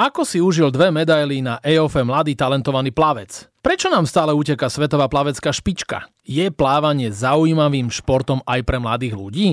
Ako 0.00 0.24
si 0.24 0.40
užil 0.40 0.72
dve 0.72 0.88
medaily 0.88 1.44
na 1.44 1.60
EOF 1.60 2.00
mladý 2.00 2.32
talentovaný 2.32 2.88
plavec? 2.88 3.52
Prečo 3.60 3.92
nám 3.92 4.08
stále 4.08 4.32
uteka 4.32 4.72
svetová 4.72 5.12
plavecká 5.12 5.52
špička? 5.52 6.08
Je 6.24 6.48
plávanie 6.48 7.12
zaujímavým 7.12 7.92
športom 7.92 8.40
aj 8.48 8.64
pre 8.64 8.80
mladých 8.80 9.12
ľudí? 9.12 9.48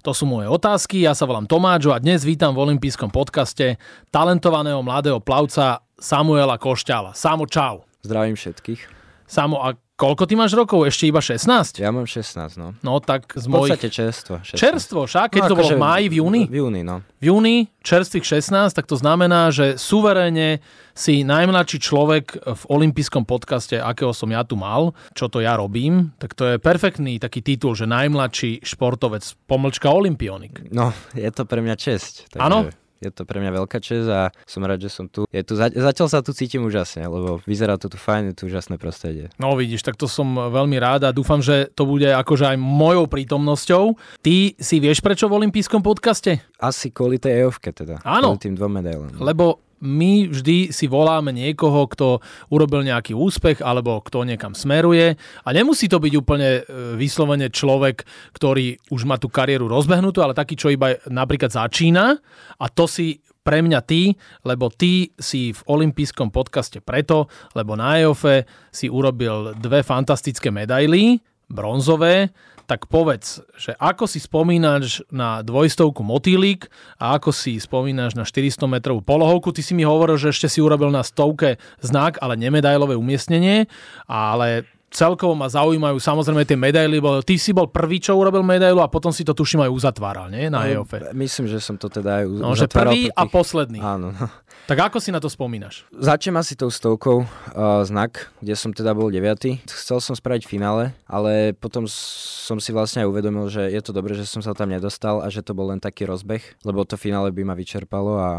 To 0.00 0.16
sú 0.16 0.24
moje 0.24 0.48
otázky, 0.48 1.04
ja 1.04 1.12
sa 1.12 1.28
volám 1.28 1.44
Tomáčo 1.44 1.92
a 1.92 2.00
dnes 2.00 2.24
vítam 2.24 2.56
v 2.56 2.72
olympijskom 2.72 3.12
podcaste 3.12 3.76
talentovaného 4.08 4.80
mladého 4.80 5.20
plavca 5.20 5.84
Samuela 6.00 6.56
Košťala. 6.56 7.12
Samo, 7.12 7.44
čau. 7.44 7.84
Zdravím 8.00 8.40
všetkých. 8.40 8.88
Samo, 9.28 9.60
a 9.60 9.76
Koľko 10.02 10.26
ty 10.26 10.34
máš 10.34 10.58
rokov? 10.58 10.82
Ešte 10.82 11.06
iba 11.06 11.22
16? 11.22 11.78
Ja 11.78 11.94
mám 11.94 12.10
16, 12.10 12.58
no. 12.58 12.74
No 12.82 12.98
tak 12.98 13.30
z 13.38 13.46
mojich... 13.46 13.78
V 13.78 13.86
podstate 13.86 13.88
čerstvo. 13.94 14.42
16. 14.42 14.58
Čerstvo, 14.58 15.06
však? 15.06 15.38
Keď 15.38 15.42
no, 15.46 15.50
to 15.54 15.58
bolo 15.62 15.70
v 15.70 15.78
máji, 15.78 16.04
v 16.10 16.14
júni? 16.18 16.42
V 16.50 16.58
júni, 16.58 16.82
no. 16.82 17.06
V 17.22 17.30
júni, 17.30 17.70
čerstvých 17.86 18.42
16, 18.42 18.74
tak 18.74 18.90
to 18.90 18.98
znamená, 18.98 19.54
že 19.54 19.78
suverénne 19.78 20.58
si 20.90 21.22
najmladší 21.22 21.78
človek 21.78 22.34
v 22.34 22.62
olympijskom 22.66 23.22
podcaste, 23.22 23.78
akého 23.78 24.10
som 24.10 24.26
ja 24.34 24.42
tu 24.42 24.58
mal, 24.58 24.90
čo 25.14 25.30
to 25.30 25.38
ja 25.38 25.54
robím, 25.54 26.10
tak 26.18 26.34
to 26.34 26.50
je 26.50 26.56
perfektný 26.58 27.22
taký 27.22 27.38
titul, 27.38 27.78
že 27.78 27.86
najmladší 27.86 28.66
športovec, 28.66 29.22
pomlčka 29.46 29.86
olimpionik. 29.86 30.66
No, 30.74 30.90
je 31.14 31.30
to 31.30 31.46
pre 31.46 31.62
mňa 31.62 31.78
česť. 31.78 32.34
Áno? 32.42 32.74
Je 33.02 33.10
to 33.10 33.26
pre 33.26 33.42
mňa 33.42 33.50
veľká 33.58 33.82
čest 33.82 34.06
a 34.06 34.30
som 34.46 34.62
rád, 34.62 34.86
že 34.86 34.94
som 34.94 35.10
tu. 35.10 35.26
Je 35.34 35.42
tu 35.42 35.58
zatiaľ 35.58 36.06
sa 36.06 36.22
tu 36.22 36.30
cítim 36.30 36.62
úžasne, 36.62 37.02
lebo 37.02 37.42
vyzerá 37.42 37.74
to 37.74 37.90
tu 37.90 37.98
fajn, 37.98 38.30
je 38.30 38.34
tu 38.38 38.42
úžasné 38.46 38.78
prostredie. 38.78 39.26
No 39.42 39.58
vidíš, 39.58 39.82
tak 39.82 39.98
to 39.98 40.06
som 40.06 40.38
veľmi 40.38 40.78
rád 40.78 41.10
a 41.10 41.10
dúfam, 41.10 41.42
že 41.42 41.66
to 41.74 41.82
bude 41.82 42.06
akože 42.06 42.54
aj 42.54 42.58
mojou 42.62 43.10
prítomnosťou. 43.10 43.98
Ty 44.22 44.34
si 44.54 44.76
vieš 44.78 45.02
prečo 45.02 45.26
v 45.26 45.42
olympijskom 45.42 45.82
podcaste? 45.82 46.38
Asi 46.62 46.94
kvôli 46.94 47.18
tej 47.18 47.42
EOFke 47.42 47.74
teda. 47.74 47.98
Áno. 48.06 48.38
Kvôli 48.38 48.46
tým 48.46 48.54
dvom 48.54 48.70
medailom. 48.70 49.10
Lebo 49.18 49.58
my 49.82 50.30
vždy 50.30 50.70
si 50.70 50.86
voláme 50.86 51.34
niekoho, 51.34 51.90
kto 51.90 52.22
urobil 52.54 52.86
nejaký 52.86 53.18
úspech 53.18 53.58
alebo 53.60 53.98
kto 53.98 54.22
niekam 54.22 54.54
smeruje. 54.54 55.18
A 55.18 55.48
nemusí 55.50 55.90
to 55.90 55.98
byť 55.98 56.12
úplne 56.14 56.62
e, 56.62 56.94
vyslovene 56.94 57.50
človek, 57.50 58.06
ktorý 58.32 58.78
už 58.94 59.02
má 59.04 59.18
tú 59.18 59.26
kariéru 59.26 59.66
rozbehnutú, 59.66 60.22
ale 60.22 60.38
taký, 60.38 60.54
čo 60.54 60.70
iba 60.70 60.94
napríklad 61.10 61.50
začína. 61.50 62.14
A 62.62 62.66
to 62.70 62.86
si 62.86 63.18
pre 63.42 63.58
mňa 63.58 63.80
ty, 63.82 64.14
lebo 64.46 64.70
ty 64.70 65.10
si 65.18 65.50
v 65.50 65.60
olympijskom 65.66 66.30
podcaste 66.30 66.78
preto, 66.78 67.26
lebo 67.58 67.74
na 67.74 67.98
EOFE 67.98 68.46
si 68.70 68.86
urobil 68.86 69.58
dve 69.58 69.82
fantastické 69.82 70.54
medaily, 70.54 71.18
bronzové, 71.50 72.30
tak 72.66 72.86
povedz, 72.90 73.42
že 73.58 73.74
ako 73.78 74.06
si 74.08 74.18
spomínaš 74.22 75.04
na 75.12 75.42
dvojstovku 75.44 76.00
motýlik 76.00 76.68
a 76.98 77.18
ako 77.18 77.30
si 77.34 77.58
spomínaš 77.58 78.14
na 78.14 78.24
400 78.26 78.66
metrovú 78.66 79.00
polohovku. 79.04 79.54
Ty 79.54 79.62
si 79.62 79.72
mi 79.76 79.86
hovoril, 79.86 80.18
že 80.18 80.32
ešte 80.34 80.48
si 80.48 80.58
urobil 80.58 80.90
na 80.90 81.06
stovke 81.06 81.60
znak, 81.82 82.18
ale 82.22 82.38
nemedailové 82.38 82.98
umiestnenie, 82.98 83.70
ale 84.06 84.66
celkovo 84.92 85.32
ma 85.32 85.48
zaujímajú 85.48 85.96
samozrejme 85.96 86.44
tie 86.44 86.54
medaily, 86.54 87.00
lebo 87.00 87.24
ty 87.24 87.40
si 87.40 87.56
bol 87.56 87.66
prvý, 87.72 87.98
čo 87.98 88.14
urobil 88.14 88.44
medailu 88.44 88.84
a 88.84 88.92
potom 88.92 89.10
si 89.10 89.24
to 89.24 89.32
tuším 89.32 89.64
aj 89.64 89.70
uzatváral, 89.72 90.28
nie? 90.28 90.52
Na 90.52 90.68
no. 90.68 90.84
Myslím, 91.16 91.48
že 91.48 91.58
som 91.58 91.80
to 91.80 91.88
teda 91.88 92.22
aj 92.22 92.24
uzatváral. 92.28 92.52
No, 92.52 92.60
že 92.60 92.66
prvý 92.68 93.00
tých... 93.08 93.16
a 93.16 93.22
posledný. 93.24 93.78
Áno. 93.80 94.12
No. 94.12 94.28
Tak 94.62 94.78
ako 94.92 95.02
si 95.02 95.10
na 95.10 95.18
to 95.18 95.26
spomínaš? 95.26 95.82
Začnem 95.90 96.38
asi 96.38 96.54
tou 96.54 96.70
stovkou 96.70 97.26
uh, 97.26 97.82
znak, 97.82 98.30
kde 98.38 98.54
som 98.54 98.70
teda 98.70 98.94
bol 98.94 99.10
deviatý. 99.10 99.58
Chcel 99.66 99.98
som 99.98 100.14
spraviť 100.14 100.46
finále, 100.46 100.94
ale 101.10 101.50
potom 101.56 101.88
som 101.90 102.62
si 102.62 102.70
vlastne 102.70 103.02
aj 103.02 103.10
uvedomil, 103.10 103.50
že 103.50 103.66
je 103.72 103.80
to 103.82 103.90
dobré, 103.90 104.14
že 104.14 104.28
som 104.28 104.38
sa 104.38 104.54
tam 104.54 104.70
nedostal 104.70 105.18
a 105.18 105.26
že 105.32 105.42
to 105.42 105.56
bol 105.56 105.72
len 105.72 105.82
taký 105.82 106.06
rozbeh, 106.06 106.62
lebo 106.62 106.86
to 106.86 106.94
finále 106.94 107.34
by 107.34 107.42
ma 107.42 107.58
vyčerpalo 107.58 108.22
a 108.22 108.30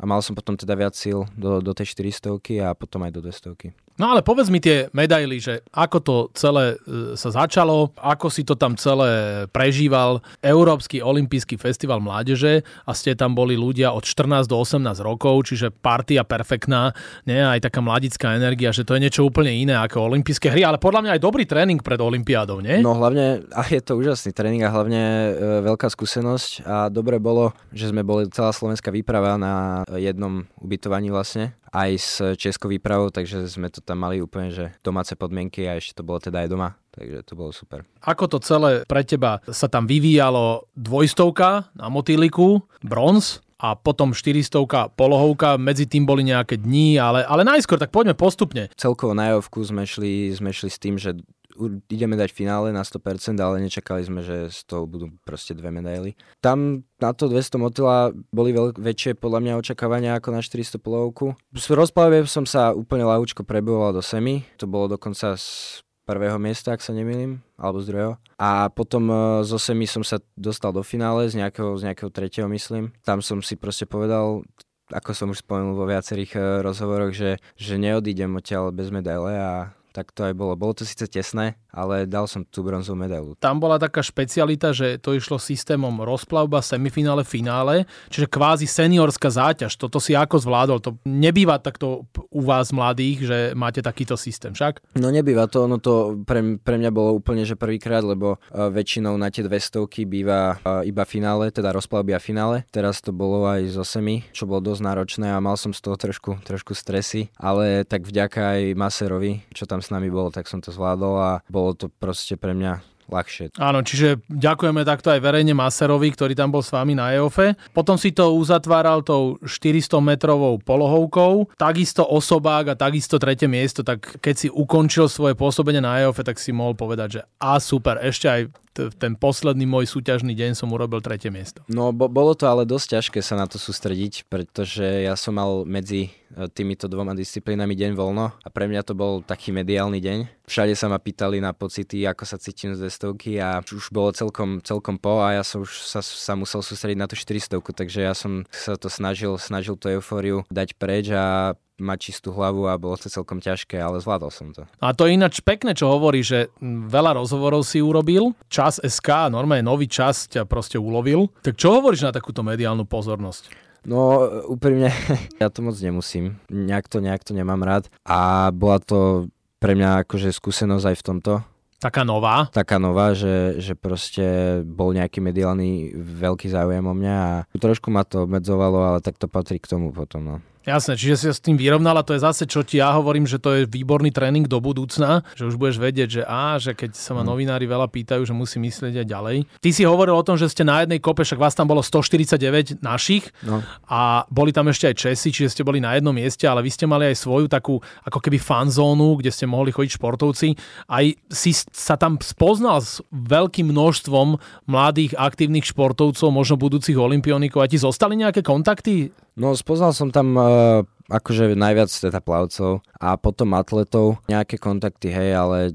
a 0.00 0.08
mal 0.08 0.24
som 0.24 0.32
potom 0.32 0.56
teda 0.56 0.72
viac 0.72 0.96
síl 0.96 1.28
do, 1.36 1.60
do 1.60 1.76
tej 1.76 1.92
400 1.92 2.40
a 2.64 2.72
potom 2.72 3.04
aj 3.04 3.12
do 3.12 3.20
200. 3.20 3.76
No 4.00 4.16
ale 4.16 4.24
povedz 4.24 4.48
mi 4.48 4.64
tie 4.64 4.88
medaily, 4.96 5.36
že 5.36 5.60
ako 5.76 5.98
to 6.00 6.16
celé 6.32 6.80
e, 6.80 7.16
sa 7.20 7.36
začalo, 7.36 7.92
ako 8.00 8.32
si 8.32 8.48
to 8.48 8.56
tam 8.56 8.72
celé 8.72 9.44
prežíval. 9.52 10.24
Európsky 10.40 11.04
olimpijský 11.04 11.60
festival 11.60 12.00
mládeže 12.00 12.64
a 12.88 12.96
ste 12.96 13.12
tam 13.12 13.36
boli 13.36 13.60
ľudia 13.60 13.92
od 13.92 14.00
14 14.08 14.48
do 14.48 14.56
18 14.56 15.04
rokov, 15.04 15.52
čiže 15.52 15.68
partia 15.68 16.24
perfektná, 16.24 16.96
nie? 17.28 17.36
aj 17.36 17.68
taká 17.68 17.84
mladická 17.84 18.32
energia, 18.32 18.72
že 18.72 18.88
to 18.88 18.96
je 18.96 19.04
niečo 19.04 19.28
úplne 19.28 19.52
iné 19.52 19.76
ako 19.76 20.08
olympijské 20.08 20.48
hry, 20.48 20.64
ale 20.64 20.80
podľa 20.80 21.04
mňa 21.04 21.12
aj 21.18 21.20
dobrý 21.20 21.44
tréning 21.44 21.84
pred 21.84 22.00
olympiádou, 22.00 22.64
nie? 22.64 22.80
No 22.80 22.96
hlavne, 22.96 23.44
a 23.52 23.68
je 23.68 23.84
to 23.84 24.00
úžasný 24.00 24.32
tréning 24.32 24.64
a 24.64 24.72
hlavne 24.72 25.02
e, 25.02 25.30
veľká 25.60 25.92
skúsenosť 25.92 26.64
a 26.64 26.88
dobre 26.88 27.20
bolo, 27.20 27.52
že 27.68 27.92
sme 27.92 28.00
boli 28.00 28.32
celá 28.32 28.48
slovenská 28.56 28.88
výprava 28.88 29.36
na 29.36 29.84
jednom 29.92 30.48
ubytovaní 30.56 31.12
vlastne 31.12 31.52
aj 31.70 31.90
s 31.98 32.12
českou 32.36 32.70
výpravou, 32.70 33.14
takže 33.14 33.46
sme 33.46 33.70
to 33.70 33.78
tam 33.82 34.02
mali 34.02 34.18
úplne, 34.18 34.50
že 34.50 34.74
domáce 34.82 35.14
podmienky 35.14 35.66
a 35.70 35.78
ešte 35.78 36.02
to 36.02 36.06
bolo 36.06 36.18
teda 36.18 36.42
aj 36.44 36.48
doma. 36.50 36.70
Takže 36.90 37.18
to 37.22 37.32
bolo 37.38 37.50
super. 37.54 37.86
Ako 38.02 38.26
to 38.26 38.42
celé 38.42 38.82
pre 38.84 39.06
teba 39.06 39.38
sa 39.46 39.70
tam 39.70 39.86
vyvíjalo 39.86 40.66
dvojstovka 40.74 41.70
na 41.78 41.86
motýliku, 41.86 42.66
bronz, 42.82 43.38
a 43.60 43.76
potom 43.76 44.16
400 44.16 44.96
polohovka, 44.96 45.60
medzi 45.60 45.84
tým 45.84 46.08
boli 46.08 46.24
nejaké 46.24 46.56
dní, 46.56 46.96
ale, 46.96 47.20
ale 47.28 47.44
najskôr, 47.44 47.76
tak 47.76 47.92
poďme 47.92 48.16
postupne. 48.16 48.72
Celkovo 48.72 49.12
na 49.12 49.36
Jovku 49.36 49.60
sme 49.60 49.84
šli, 49.84 50.32
sme 50.32 50.48
šli 50.48 50.70
s 50.72 50.78
tým, 50.80 50.96
že 50.96 51.20
ideme 51.68 52.16
dať 52.16 52.30
finále 52.32 52.72
na 52.72 52.80
100%, 52.80 53.36
ale 53.36 53.60
nečakali 53.60 54.00
sme, 54.06 54.24
že 54.24 54.48
z 54.48 54.60
toho 54.64 54.88
budú 54.88 55.12
proste 55.26 55.52
dve 55.52 55.68
medaily. 55.68 56.16
Tam 56.40 56.86
na 56.96 57.10
to 57.12 57.28
200 57.28 57.60
motila 57.60 58.14
boli 58.32 58.54
veľ, 58.54 58.78
väčšie 58.78 59.18
podľa 59.20 59.40
mňa 59.44 59.60
očakávania 59.60 60.16
ako 60.16 60.28
na 60.32 60.40
400 60.40 60.80
polovku. 60.80 61.36
V 61.52 61.60
rozplave 61.76 62.24
som 62.24 62.48
sa 62.48 62.72
úplne 62.72 63.04
ľahúčko 63.04 63.44
preboval 63.44 63.92
do 63.92 64.00
semi, 64.00 64.46
to 64.56 64.64
bolo 64.64 64.96
dokonca 64.96 65.36
z 65.36 65.80
prvého 66.10 66.42
miesta, 66.42 66.74
ak 66.74 66.82
sa 66.82 66.90
nemýlim, 66.90 67.38
alebo 67.54 67.78
z 67.78 67.86
druhého. 67.94 68.12
A 68.34 68.66
potom 68.72 69.06
e, 69.06 69.14
zo 69.46 69.62
semi 69.62 69.86
som 69.86 70.02
sa 70.02 70.18
dostal 70.34 70.74
do 70.74 70.82
finále 70.82 71.30
z 71.30 71.38
nejakého, 71.38 71.78
z 71.78 71.86
nejakého 71.86 72.10
tretieho, 72.10 72.50
myslím. 72.50 72.90
Tam 73.06 73.22
som 73.22 73.38
si 73.38 73.54
proste 73.54 73.86
povedal, 73.86 74.42
ako 74.90 75.10
som 75.14 75.30
už 75.30 75.46
spomenul 75.46 75.78
vo 75.78 75.86
viacerých 75.86 76.32
e, 76.34 76.40
rozhovoroch, 76.66 77.14
že, 77.14 77.38
že 77.54 77.78
neodídem 77.78 78.34
odtiaľ 78.34 78.74
bez 78.74 78.90
medaile 78.90 79.38
a 79.38 79.52
tak 79.90 80.14
to 80.14 80.26
aj 80.26 80.34
bolo. 80.34 80.54
Bolo 80.54 80.74
to 80.78 80.84
síce 80.86 81.06
tesné, 81.10 81.58
ale 81.70 82.06
dal 82.06 82.26
som 82.26 82.42
tú 82.46 82.62
bronzovú 82.62 82.98
medailu. 82.98 83.34
Tam 83.38 83.58
bola 83.58 83.78
taká 83.78 84.02
špecialita, 84.02 84.74
že 84.74 84.98
to 84.98 85.14
išlo 85.14 85.38
systémom 85.38 86.02
rozplavba, 86.02 86.62
semifinále, 86.62 87.22
finále, 87.26 87.88
čiže 88.10 88.30
kvázi 88.30 88.66
seniorská 88.66 89.30
záťaž. 89.30 89.74
Toto 89.78 90.02
si 90.02 90.14
ako 90.14 90.36
zvládol? 90.42 90.78
To 90.82 90.90
nebýva 91.06 91.58
takto 91.62 92.06
u 92.30 92.42
vás 92.42 92.74
mladých, 92.74 93.18
že 93.26 93.38
máte 93.54 93.80
takýto 93.80 94.14
systém, 94.18 94.52
však? 94.52 94.82
No 94.98 95.08
nebýva 95.10 95.46
to, 95.46 95.66
ono 95.66 95.78
to 95.78 96.22
pre, 96.26 96.58
pre 96.60 96.76
mňa 96.76 96.90
bolo 96.92 97.16
úplne, 97.16 97.46
že 97.46 97.58
prvýkrát, 97.58 98.02
lebo 98.02 98.36
uh, 98.38 98.68
väčšinou 98.68 99.14
na 99.16 99.30
tie 99.30 99.46
200 99.46 99.86
býva 100.06 100.58
uh, 100.60 100.82
iba 100.86 101.04
finále, 101.06 101.50
teda 101.50 101.74
rozplavby 101.74 102.12
a 102.14 102.20
finále. 102.20 102.66
Teraz 102.70 103.00
to 103.00 103.14
bolo 103.14 103.46
aj 103.46 103.70
zo 103.70 103.84
semi, 103.86 104.26
čo 104.34 104.46
bolo 104.46 104.60
dosť 104.60 104.82
náročné 104.82 105.26
a 105.30 105.42
mal 105.42 105.54
som 105.54 105.70
z 105.70 105.80
toho 105.82 105.96
trošku, 105.96 106.42
trošku 106.42 106.72
stresy, 106.74 107.30
ale 107.38 107.86
tak 107.86 108.06
vďaka 108.06 108.40
aj 108.58 108.60
Maserovi, 108.76 109.44
čo 109.54 109.68
tam 109.68 109.84
s 109.84 109.92
nami 109.92 110.08
bol, 110.08 110.32
tak 110.32 110.48
som 110.50 110.58
to 110.58 110.72
zvládol 110.74 111.14
a 111.18 111.32
bolo 111.60 111.76
to 111.76 111.86
proste 111.92 112.40
pre 112.40 112.56
mňa 112.56 112.80
ľahšie. 113.10 113.58
Áno, 113.58 113.82
čiže 113.82 114.22
ďakujeme 114.30 114.86
takto 114.86 115.10
aj 115.10 115.20
verejne 115.20 115.52
Maserovi, 115.52 116.14
ktorý 116.14 116.32
tam 116.38 116.54
bol 116.54 116.62
s 116.62 116.70
vami 116.70 116.94
na 116.94 117.10
EOFE. 117.18 117.58
Potom 117.74 117.98
si 117.98 118.14
to 118.14 118.30
uzatváral 118.32 119.02
tou 119.02 119.36
400 119.42 119.98
metrovou 119.98 120.56
polohovkou, 120.62 121.58
takisto 121.58 122.06
osobák 122.06 122.72
a 122.72 122.78
takisto 122.78 123.18
tretie 123.18 123.50
miesto, 123.50 123.82
tak 123.82 124.22
keď 124.22 124.34
si 124.38 124.48
ukončil 124.48 125.10
svoje 125.10 125.34
pôsobenie 125.34 125.82
na 125.82 125.98
EOFE, 126.06 126.22
tak 126.22 126.38
si 126.38 126.54
mohol 126.54 126.78
povedať, 126.78 127.20
že 127.20 127.20
a 127.42 127.58
super, 127.58 127.98
ešte 127.98 128.30
aj 128.30 128.40
ten 128.74 129.18
posledný 129.18 129.66
môj 129.66 129.90
súťažný 129.90 130.32
deň 130.32 130.54
som 130.54 130.70
urobil 130.70 131.02
tretie 131.02 131.28
miesto. 131.28 131.66
No, 131.66 131.90
bo, 131.90 132.06
bolo 132.06 132.38
to 132.38 132.46
ale 132.46 132.62
dosť 132.62 132.98
ťažké 132.98 133.18
sa 133.20 133.34
na 133.34 133.50
to 133.50 133.58
sústrediť, 133.58 134.30
pretože 134.30 134.82
ja 134.82 135.18
som 135.18 135.36
mal 135.36 135.66
medzi 135.66 136.10
e, 136.10 136.46
týmito 136.48 136.86
dvoma 136.86 137.12
disciplínami 137.18 137.74
deň 137.74 137.98
voľno 137.98 138.30
a 138.30 138.48
pre 138.48 138.70
mňa 138.70 138.86
to 138.86 138.94
bol 138.94 139.20
taký 139.26 139.50
mediálny 139.50 139.98
deň. 139.98 140.18
Všade 140.46 140.74
sa 140.78 140.86
ma 140.86 141.02
pýtali 141.02 141.42
na 141.42 141.50
pocity, 141.50 142.06
ako 142.06 142.22
sa 142.22 142.38
cítim 142.38 142.72
z 142.78 142.86
destovky 142.86 143.42
a 143.42 143.58
už 143.66 143.90
bolo 143.90 144.14
celkom, 144.14 144.62
celkom 144.62 145.02
po 145.02 145.18
a 145.22 145.38
ja 145.38 145.42
som 145.42 145.66
už 145.66 145.82
sa, 145.82 146.00
sa 146.00 146.34
musel 146.38 146.62
sústrediť 146.62 146.98
na 146.98 147.10
tú 147.10 147.18
400, 147.18 147.58
takže 147.74 148.00
ja 148.06 148.14
som 148.14 148.46
sa 148.54 148.78
to 148.78 148.86
snažil, 148.86 149.34
snažil 149.38 149.74
tú 149.74 149.90
eufóriu 149.90 150.46
dať 150.50 150.78
preč 150.78 151.10
a 151.10 151.58
mať 151.80 151.98
čistú 152.12 152.30
hlavu 152.30 152.68
a 152.68 152.76
bolo 152.76 152.94
to 153.00 153.08
celkom 153.08 153.40
ťažké, 153.40 153.80
ale 153.80 153.98
zvládol 153.98 154.30
som 154.30 154.52
to. 154.52 154.68
A 154.78 154.92
to 154.92 155.08
je 155.08 155.16
ináč 155.16 155.40
pekné, 155.40 155.72
čo 155.72 155.88
hovorí, 155.90 156.20
že 156.20 156.52
veľa 156.62 157.18
rozhovorov 157.18 157.64
si 157.64 157.80
urobil, 157.80 158.36
čas 158.52 158.78
SK, 158.78 159.32
normálne 159.32 159.64
nový 159.64 159.88
čas 159.88 160.28
ťa 160.28 160.44
proste 160.46 160.76
ulovil. 160.76 161.32
Tak 161.42 161.56
čo 161.56 161.80
hovoríš 161.80 162.06
na 162.06 162.12
takúto 162.12 162.44
mediálnu 162.44 162.84
pozornosť? 162.84 163.70
No 163.88 164.28
úprimne, 164.44 164.92
ja 165.42 165.48
to 165.48 165.64
moc 165.64 165.76
nemusím. 165.80 166.36
Nejak 166.52 166.92
to, 166.92 167.00
nejak 167.00 167.24
to 167.24 167.32
nemám 167.32 167.64
rád. 167.64 167.88
A 168.04 168.52
bola 168.52 168.76
to 168.78 169.32
pre 169.60 169.72
mňa 169.76 170.04
akože 170.04 170.32
skúsenosť 170.32 170.84
aj 170.92 170.96
v 170.96 171.04
tomto. 171.04 171.32
Taká 171.80 172.04
nová? 172.04 172.52
Taká 172.52 172.76
nová, 172.76 173.16
že, 173.16 173.56
že 173.56 173.72
proste 173.72 174.60
bol 174.68 174.92
nejaký 174.92 175.24
mediálny 175.24 175.96
veľký 175.96 176.52
záujem 176.52 176.84
o 176.84 176.92
mňa 176.92 177.14
a 177.16 177.32
trošku 177.56 177.88
ma 177.88 178.04
to 178.04 178.28
obmedzovalo, 178.28 178.84
ale 178.84 178.98
tak 179.00 179.16
to 179.16 179.24
patrí 179.24 179.56
k 179.56 179.64
tomu 179.64 179.88
potom. 179.88 180.20
No. 180.20 180.36
Jasné, 180.70 180.94
čiže 180.94 181.16
si 181.18 181.26
s 181.34 181.42
tým 181.42 181.58
vyrovnala, 181.58 182.06
to 182.06 182.14
je 182.14 182.22
zase, 182.22 182.46
čo 182.46 182.62
ti 182.62 182.78
ja 182.78 182.94
hovorím, 182.94 183.26
že 183.26 183.42
to 183.42 183.58
je 183.58 183.62
výborný 183.66 184.14
tréning 184.14 184.46
do 184.46 184.62
budúcna, 184.62 185.26
že 185.34 185.50
už 185.50 185.58
budeš 185.58 185.82
vedieť, 185.82 186.08
že 186.08 186.22
á, 186.22 186.62
že 186.62 186.78
keď 186.78 186.94
sa 186.94 187.18
ma 187.18 187.26
mhm. 187.26 187.28
novinári 187.34 187.66
veľa 187.66 187.90
pýtajú, 187.90 188.22
že 188.22 188.30
musí 188.30 188.62
myslieť 188.62 189.02
aj 189.02 189.06
ďalej. 189.06 189.36
Ty 189.58 189.70
si 189.74 189.82
hovoril 189.82 190.14
o 190.14 190.22
tom, 190.22 190.38
že 190.38 190.46
ste 190.46 190.62
na 190.62 190.86
jednej 190.86 191.02
kope, 191.02 191.26
však 191.26 191.42
vás 191.42 191.58
tam 191.58 191.66
bolo 191.66 191.82
149 191.82 192.78
našich 192.80 193.26
no. 193.42 193.66
a 193.90 194.22
boli 194.30 194.54
tam 194.54 194.70
ešte 194.70 194.86
aj 194.86 194.94
Česi, 194.94 195.34
čiže 195.34 195.58
ste 195.58 195.66
boli 195.66 195.82
na 195.82 195.98
jednom 195.98 196.14
mieste, 196.14 196.46
ale 196.46 196.62
vy 196.62 196.70
ste 196.70 196.86
mali 196.86 197.10
aj 197.10 197.18
svoju 197.18 197.50
takú 197.50 197.82
ako 198.06 198.18
keby 198.22 198.38
fanzónu, 198.38 199.18
kde 199.18 199.34
ste 199.34 199.50
mohli 199.50 199.74
chodiť 199.74 199.98
športovci. 199.98 200.54
Aj 200.86 201.04
si 201.32 201.50
sa 201.74 201.98
tam 201.98 202.20
spoznal 202.22 202.78
s 202.78 203.02
veľkým 203.10 203.74
množstvom 203.74 204.38
mladých 204.70 205.18
aktívnych 205.18 205.66
športovcov, 205.66 206.30
možno 206.30 206.60
budúcich 206.60 206.94
olimpionikov. 206.94 207.64
A 207.64 207.70
ti 207.70 207.80
zostali 207.80 208.14
nejaké 208.14 208.44
kontakty? 208.44 209.10
No, 209.40 209.56
spoznal 209.56 209.96
som 209.96 210.12
tam 210.12 210.36
uh, 210.36 210.84
akože 211.08 211.56
najviac 211.56 211.88
teda 211.88 212.20
plavcov 212.20 212.84
a 213.00 213.16
potom 213.16 213.56
atletov. 213.56 214.20
Nejaké 214.28 214.60
kontakty, 214.60 215.08
hej, 215.08 215.32
ale 215.32 215.72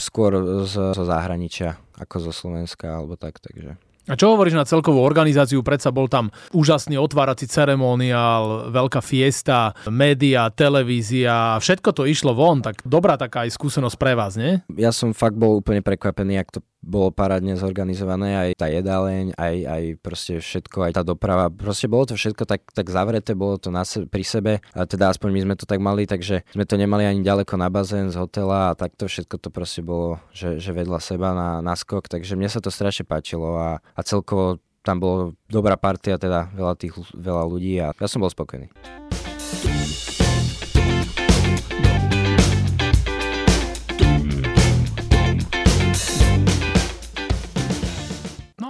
skôr 0.00 0.64
z, 0.64 0.96
zo 0.96 1.04
zahraničia 1.04 1.76
ako 2.00 2.30
zo 2.30 2.32
Slovenska 2.32 2.96
alebo 2.96 3.20
tak, 3.20 3.44
takže... 3.44 3.76
A 4.04 4.20
čo 4.20 4.36
hovoríš 4.36 4.52
na 4.52 4.68
celkovú 4.68 5.00
organizáciu? 5.00 5.64
Predsa 5.64 5.88
bol 5.88 6.12
tam 6.12 6.28
úžasný 6.52 7.00
otvárací 7.00 7.48
ceremoniál, 7.48 8.68
veľká 8.68 9.00
fiesta, 9.00 9.72
média, 9.88 10.52
televízia, 10.52 11.56
všetko 11.56 11.96
to 11.96 12.04
išlo 12.04 12.36
von, 12.36 12.60
tak 12.60 12.84
dobrá 12.84 13.16
taká 13.16 13.48
aj 13.48 13.56
skúsenosť 13.56 13.96
pre 13.96 14.12
vás, 14.12 14.36
nie? 14.36 14.60
Ja 14.76 14.92
som 14.92 15.16
fakt 15.16 15.40
bol 15.40 15.64
úplne 15.64 15.80
prekvapený, 15.80 16.36
ak 16.36 16.52
to 16.52 16.60
bolo 16.84 17.08
parádne 17.08 17.56
zorganizované, 17.56 18.36
aj 18.36 18.48
tá 18.60 18.68
jedáleň, 18.68 19.32
aj, 19.40 19.56
aj 19.64 19.82
proste 20.04 20.36
všetko, 20.36 20.84
aj 20.84 20.92
tá 21.00 21.02
doprava. 21.02 21.48
Proste 21.48 21.88
bolo 21.88 22.12
to 22.12 22.14
všetko 22.14 22.44
tak, 22.44 22.68
tak 22.76 22.92
zavreté, 22.92 23.32
bolo 23.32 23.56
to 23.56 23.72
na 23.72 23.88
se, 23.88 24.04
pri 24.04 24.20
sebe, 24.20 24.52
a 24.76 24.84
teda 24.84 25.08
aspoň 25.16 25.28
my 25.32 25.40
sme 25.48 25.54
to 25.56 25.64
tak 25.64 25.80
mali, 25.80 26.04
takže 26.04 26.44
sme 26.52 26.68
to 26.68 26.76
nemali 26.76 27.08
ani 27.08 27.24
ďaleko 27.24 27.56
na 27.56 27.72
bazén 27.72 28.12
z 28.12 28.20
hotela 28.20 28.70
a 28.70 28.76
takto 28.76 29.08
všetko 29.08 29.40
to 29.40 29.48
proste 29.48 29.80
bolo, 29.80 30.20
že, 30.36 30.60
že 30.60 30.70
vedľa 30.76 31.00
seba 31.00 31.32
na, 31.32 31.48
na 31.64 31.72
skok, 31.72 32.06
takže 32.12 32.36
mne 32.36 32.52
sa 32.52 32.60
to 32.60 32.68
strašne 32.68 33.08
páčilo 33.08 33.56
a, 33.56 33.80
a 33.94 34.00
celkovo 34.02 34.58
tam 34.84 35.00
bolo 35.00 35.32
dobrá 35.48 35.80
partia, 35.80 36.20
teda 36.20 36.52
veľa, 36.52 36.74
tých, 36.76 36.92
veľa 37.16 37.44
ľudí 37.48 37.80
a 37.80 37.96
ja 37.96 38.06
som 38.06 38.20
bol 38.20 38.28
spokojný. 38.28 38.68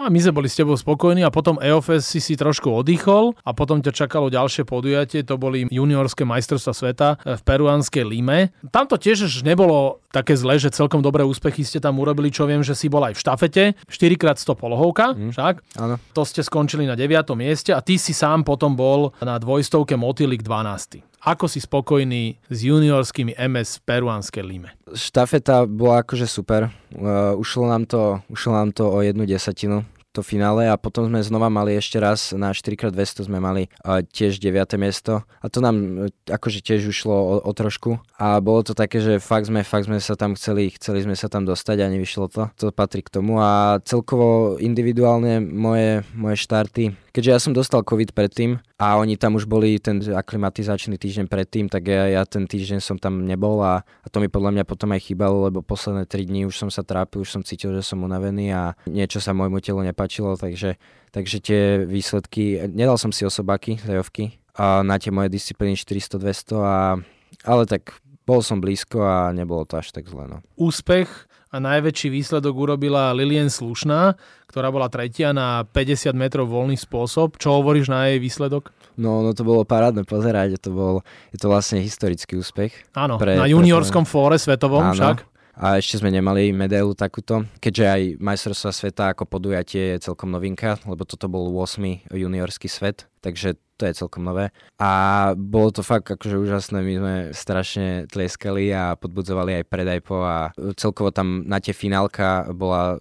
A 0.05 0.13
my 0.13 0.21
sme 0.21 0.37
boli 0.37 0.49
s 0.53 0.61
tebou 0.61 0.77
spokojní 0.77 1.25
a 1.25 1.33
potom 1.33 1.57
EOFS 1.57 2.05
si 2.05 2.21
si 2.21 2.37
trošku 2.37 2.69
oddychol 2.69 3.33
a 3.41 3.57
potom 3.57 3.81
ťa 3.81 4.05
čakalo 4.05 4.29
ďalšie 4.29 4.69
podujatie, 4.69 5.25
to 5.25 5.41
boli 5.41 5.65
juniorské 5.73 6.29
majstrovstva 6.29 6.73
sveta 6.77 7.09
v 7.25 7.41
peruánskej 7.41 8.05
Lime. 8.05 8.53
Tam 8.69 8.85
to 8.85 9.01
tiež 9.01 9.25
nebolo 9.41 10.05
také 10.13 10.37
zle, 10.37 10.61
že 10.61 10.69
celkom 10.69 11.01
dobré 11.01 11.25
úspechy 11.25 11.65
ste 11.65 11.81
tam 11.81 11.97
urobili, 11.97 12.29
čo 12.29 12.45
viem, 12.45 12.61
že 12.61 12.77
si 12.77 12.93
bol 12.93 13.01
aj 13.09 13.17
v 13.17 13.23
štafete, 13.25 13.63
4x100 13.89 14.53
polohovka, 14.61 15.17
mm. 15.17 15.33
však? 15.33 15.55
Áno. 15.81 15.97
To 16.13 16.23
ste 16.29 16.45
skončili 16.45 16.85
na 16.85 16.95
9. 16.95 17.25
mieste 17.33 17.73
a 17.73 17.81
ty 17.81 17.97
si 17.97 18.13
sám 18.13 18.45
potom 18.45 18.77
bol 18.77 19.17
na 19.25 19.41
dvojstovke 19.41 19.97
Motilik 19.97 20.45
12. 20.45 21.01
Ako 21.25 21.49
si 21.49 21.57
spokojný 21.57 22.37
s 22.53 22.59
juniorskými 22.69 23.33
MS 23.41 23.81
v 23.81 23.83
peruánskej 23.89 24.45
Lime? 24.45 24.77
Štafeta 24.93 25.65
bola 25.65 26.05
akože 26.05 26.29
super. 26.29 26.69
Uh, 26.93 27.33
ušlo, 27.41 27.65
nám 27.65 27.89
to, 27.89 28.21
ušlo 28.29 28.53
nám 28.53 28.77
to 28.77 28.93
o 28.93 29.01
jednu 29.01 29.25
desatinu 29.25 29.89
to 30.15 30.23
finále 30.23 30.71
a 30.71 30.79
potom 30.79 31.11
sme 31.11 31.19
znova 31.27 31.51
mali 31.51 31.75
ešte 31.75 31.99
raz 31.99 32.31
na 32.31 32.55
4x200 32.55 33.27
sme 33.27 33.43
mali 33.43 33.67
uh, 33.83 34.07
tiež 34.07 34.39
9. 34.39 34.79
miesto 34.79 35.27
a 35.43 35.47
to 35.51 35.59
nám 35.59 35.77
uh, 35.77 36.09
akože 36.31 36.63
tiež 36.63 36.87
ušlo 36.87 37.11
o, 37.13 37.35
o 37.43 37.51
trošku 37.51 37.99
a 38.15 38.39
bolo 38.39 38.63
to 38.63 38.79
také, 38.79 39.03
že 39.03 39.19
fakt 39.19 39.51
sme, 39.51 39.67
fakt 39.67 39.91
sme 39.91 39.99
sa 39.99 40.15
tam 40.15 40.39
chceli, 40.39 40.71
chceli 40.79 41.03
sme 41.03 41.19
sa 41.19 41.27
tam 41.27 41.43
dostať 41.43 41.83
a 41.83 41.91
nevyšlo 41.91 42.31
to. 42.31 42.43
To 42.63 42.71
patrí 42.71 43.03
k 43.03 43.11
tomu 43.11 43.43
a 43.43 43.83
celkovo 43.83 44.57
individuálne 44.63 45.43
moje, 45.43 46.07
moje 46.15 46.39
štarty 46.39 47.04
keďže 47.15 47.31
ja 47.31 47.39
som 47.39 47.55
dostal 47.55 47.87
COVID 47.87 48.11
predtým 48.11 48.59
a 48.75 48.99
oni 48.99 49.15
tam 49.15 49.39
už 49.39 49.47
boli 49.47 49.79
ten 49.79 50.03
aklimatizačný 50.03 50.99
týždeň 50.99 51.31
predtým, 51.31 51.71
tak 51.71 51.87
ja, 51.87 52.11
ja 52.11 52.23
ten 52.27 52.51
týždeň 52.51 52.83
som 52.83 52.99
tam 52.99 53.23
nebol 53.23 53.63
a, 53.63 53.87
a 53.87 54.07
to 54.11 54.19
mi 54.19 54.27
podľa 54.27 54.51
mňa 54.59 54.65
potom 54.67 54.91
aj 54.91 55.07
chýbalo, 55.07 55.47
lebo 55.47 55.63
posledné 55.63 56.11
3 56.11 56.27
dní 56.27 56.43
už 56.51 56.59
som 56.59 56.71
sa 56.75 56.83
trápil, 56.83 57.23
už 57.23 57.31
som 57.31 57.47
cítil, 57.47 57.71
že 57.79 57.87
som 57.87 58.03
unavený 58.03 58.51
a 58.51 58.75
niečo 58.91 59.23
sa 59.23 59.31
môjmu 59.31 59.63
telu 59.63 59.87
nepačilo, 59.87 60.35
takže, 60.35 60.75
takže 61.15 61.37
tie 61.39 61.63
výsledky, 61.87 62.67
nedal 62.75 62.99
som 62.99 63.15
si 63.15 63.23
osobáky, 63.23 63.79
zajovky 63.79 64.43
a 64.59 64.83
na 64.83 64.99
tie 64.99 65.15
moje 65.15 65.31
disciplíny 65.31 65.79
400-200 65.79 66.59
a 66.59 66.99
ale 67.45 67.63
tak 67.69 67.95
bol 68.25 68.41
som 68.41 68.59
blízko 68.59 69.05
a 69.05 69.17
nebolo 69.37 69.69
to 69.69 69.77
až 69.77 69.93
tak 69.93 70.09
zle. 70.09 70.25
No. 70.27 70.41
Úspech 70.57 71.29
a 71.55 71.63
najväčší 71.63 72.11
výsledok 72.11 72.51
urobila 72.51 73.15
Lilien 73.15 73.47
Slušná, 73.47 74.19
ktorá 74.51 74.75
bola 74.75 74.91
tretia 74.91 75.31
na 75.31 75.63
50 75.63 76.11
metrov 76.19 76.51
voľný 76.51 76.75
spôsob. 76.75 77.39
Čo 77.39 77.63
hovoríš 77.63 77.87
na 77.87 78.11
jej 78.11 78.19
výsledok? 78.19 78.75
No, 78.99 79.23
no 79.23 79.31
to 79.31 79.47
bolo 79.47 79.63
parádne 79.63 80.03
pozerať, 80.03 80.59
to 80.59 80.75
bol, 80.75 80.95
je 81.31 81.39
to 81.39 81.47
vlastne 81.47 81.79
historický 81.79 82.39
úspech. 82.39 82.75
Áno, 82.99 83.19
pre, 83.23 83.39
na 83.39 83.47
juniorskom 83.47 84.03
pre... 84.03 84.11
fóre 84.11 84.37
svetovom 84.39 84.91
Áno. 84.91 84.95
však. 84.99 85.34
A 85.55 85.79
ešte 85.79 86.03
sme 86.03 86.11
nemali 86.11 86.51
medailu 86.51 86.99
takúto, 86.99 87.47
keďže 87.63 87.85
aj 87.87 88.03
majstrovstva 88.19 88.71
sveta 88.75 89.05
ako 89.15 89.23
podujatie 89.31 89.95
je 89.95 90.11
celkom 90.11 90.35
novinka, 90.35 90.83
lebo 90.83 91.07
toto 91.07 91.31
bol 91.31 91.47
8. 91.47 92.11
juniorský 92.11 92.67
svet, 92.67 93.07
takže 93.23 93.55
to 93.79 93.87
je 93.87 93.95
celkom 93.95 94.27
nové. 94.27 94.51
A 94.83 95.33
bolo 95.39 95.71
to 95.71 95.87
fakt 95.87 96.11
akože 96.11 96.39
úžasné, 96.39 96.79
my 96.83 96.95
sme 96.99 97.15
strašne 97.31 97.87
tlieskali 98.11 98.75
a 98.75 98.99
podbudzovali 98.99 99.63
aj 99.63 99.65
predaj 99.71 99.99
po 100.03 100.27
a 100.27 100.51
celkovo 100.75 101.15
tam 101.15 101.47
na 101.47 101.63
tie 101.63 101.75
finálka 101.75 102.51
bola 102.51 102.99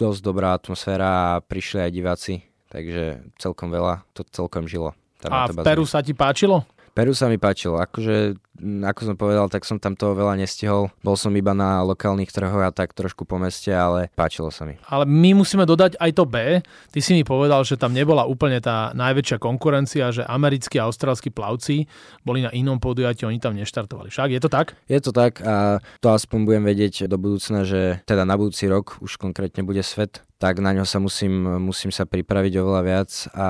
dosť 0.00 0.20
dobrá 0.24 0.56
atmosféra 0.56 1.36
a 1.36 1.42
prišli 1.44 1.84
aj 1.84 1.92
diváci, 1.92 2.34
takže 2.72 3.28
celkom 3.36 3.68
veľa, 3.68 4.08
to 4.16 4.24
celkom 4.32 4.64
žilo. 4.64 4.96
a 5.28 5.52
v 5.52 5.60
Peru 5.60 5.84
sa 5.84 6.00
ti 6.00 6.16
páčilo? 6.16 6.64
Peru 7.00 7.16
sa 7.16 7.32
mi 7.32 7.40
páčilo, 7.40 7.80
akože 7.80 8.36
ako 8.60 9.00
som 9.08 9.16
povedal, 9.16 9.48
tak 9.48 9.64
som 9.64 9.80
tam 9.80 9.96
toho 9.96 10.12
veľa 10.12 10.36
nestihol. 10.36 10.92
Bol 11.00 11.16
som 11.16 11.32
iba 11.32 11.56
na 11.56 11.80
lokálnych 11.80 12.28
trhoch 12.28 12.60
a 12.60 12.68
tak 12.68 12.92
trošku 12.92 13.24
po 13.24 13.40
meste, 13.40 13.72
ale 13.72 14.12
páčilo 14.12 14.52
sa 14.52 14.68
mi. 14.68 14.76
Ale 14.84 15.08
my 15.08 15.32
musíme 15.32 15.64
dodať 15.64 15.96
aj 15.96 16.10
to 16.12 16.28
B. 16.28 16.60
Ty 16.92 16.98
si 17.00 17.16
mi 17.16 17.24
povedal, 17.24 17.64
že 17.64 17.80
tam 17.80 17.96
nebola 17.96 18.28
úplne 18.28 18.60
tá 18.60 18.92
najväčšia 18.92 19.40
konkurencia, 19.40 20.12
že 20.12 20.28
americkí 20.28 20.76
a 20.76 20.92
austrálsky 20.92 21.32
plavci 21.32 21.88
boli 22.20 22.44
na 22.44 22.52
inom 22.52 22.76
podujatí, 22.76 23.24
oni 23.24 23.40
tam 23.40 23.56
neštartovali. 23.56 24.12
Však 24.12 24.36
je 24.36 24.40
to 24.44 24.52
tak? 24.52 24.76
Je 24.84 25.00
to 25.00 25.08
tak 25.08 25.40
a 25.40 25.80
to 26.04 26.12
aspoň 26.12 26.44
budem 26.44 26.68
vedieť 26.68 27.08
do 27.08 27.16
budúcna, 27.16 27.64
že 27.64 28.04
teda 28.04 28.28
na 28.28 28.36
budúci 28.36 28.68
rok 28.68 29.00
už 29.00 29.16
konkrétne 29.16 29.64
bude 29.64 29.80
svet, 29.80 30.20
tak 30.36 30.60
na 30.60 30.76
ňo 30.76 30.84
sa 30.84 31.00
musím, 31.00 31.64
musím 31.64 31.96
sa 31.96 32.04
pripraviť 32.04 32.60
oveľa 32.60 32.82
viac 32.84 33.10
a 33.32 33.48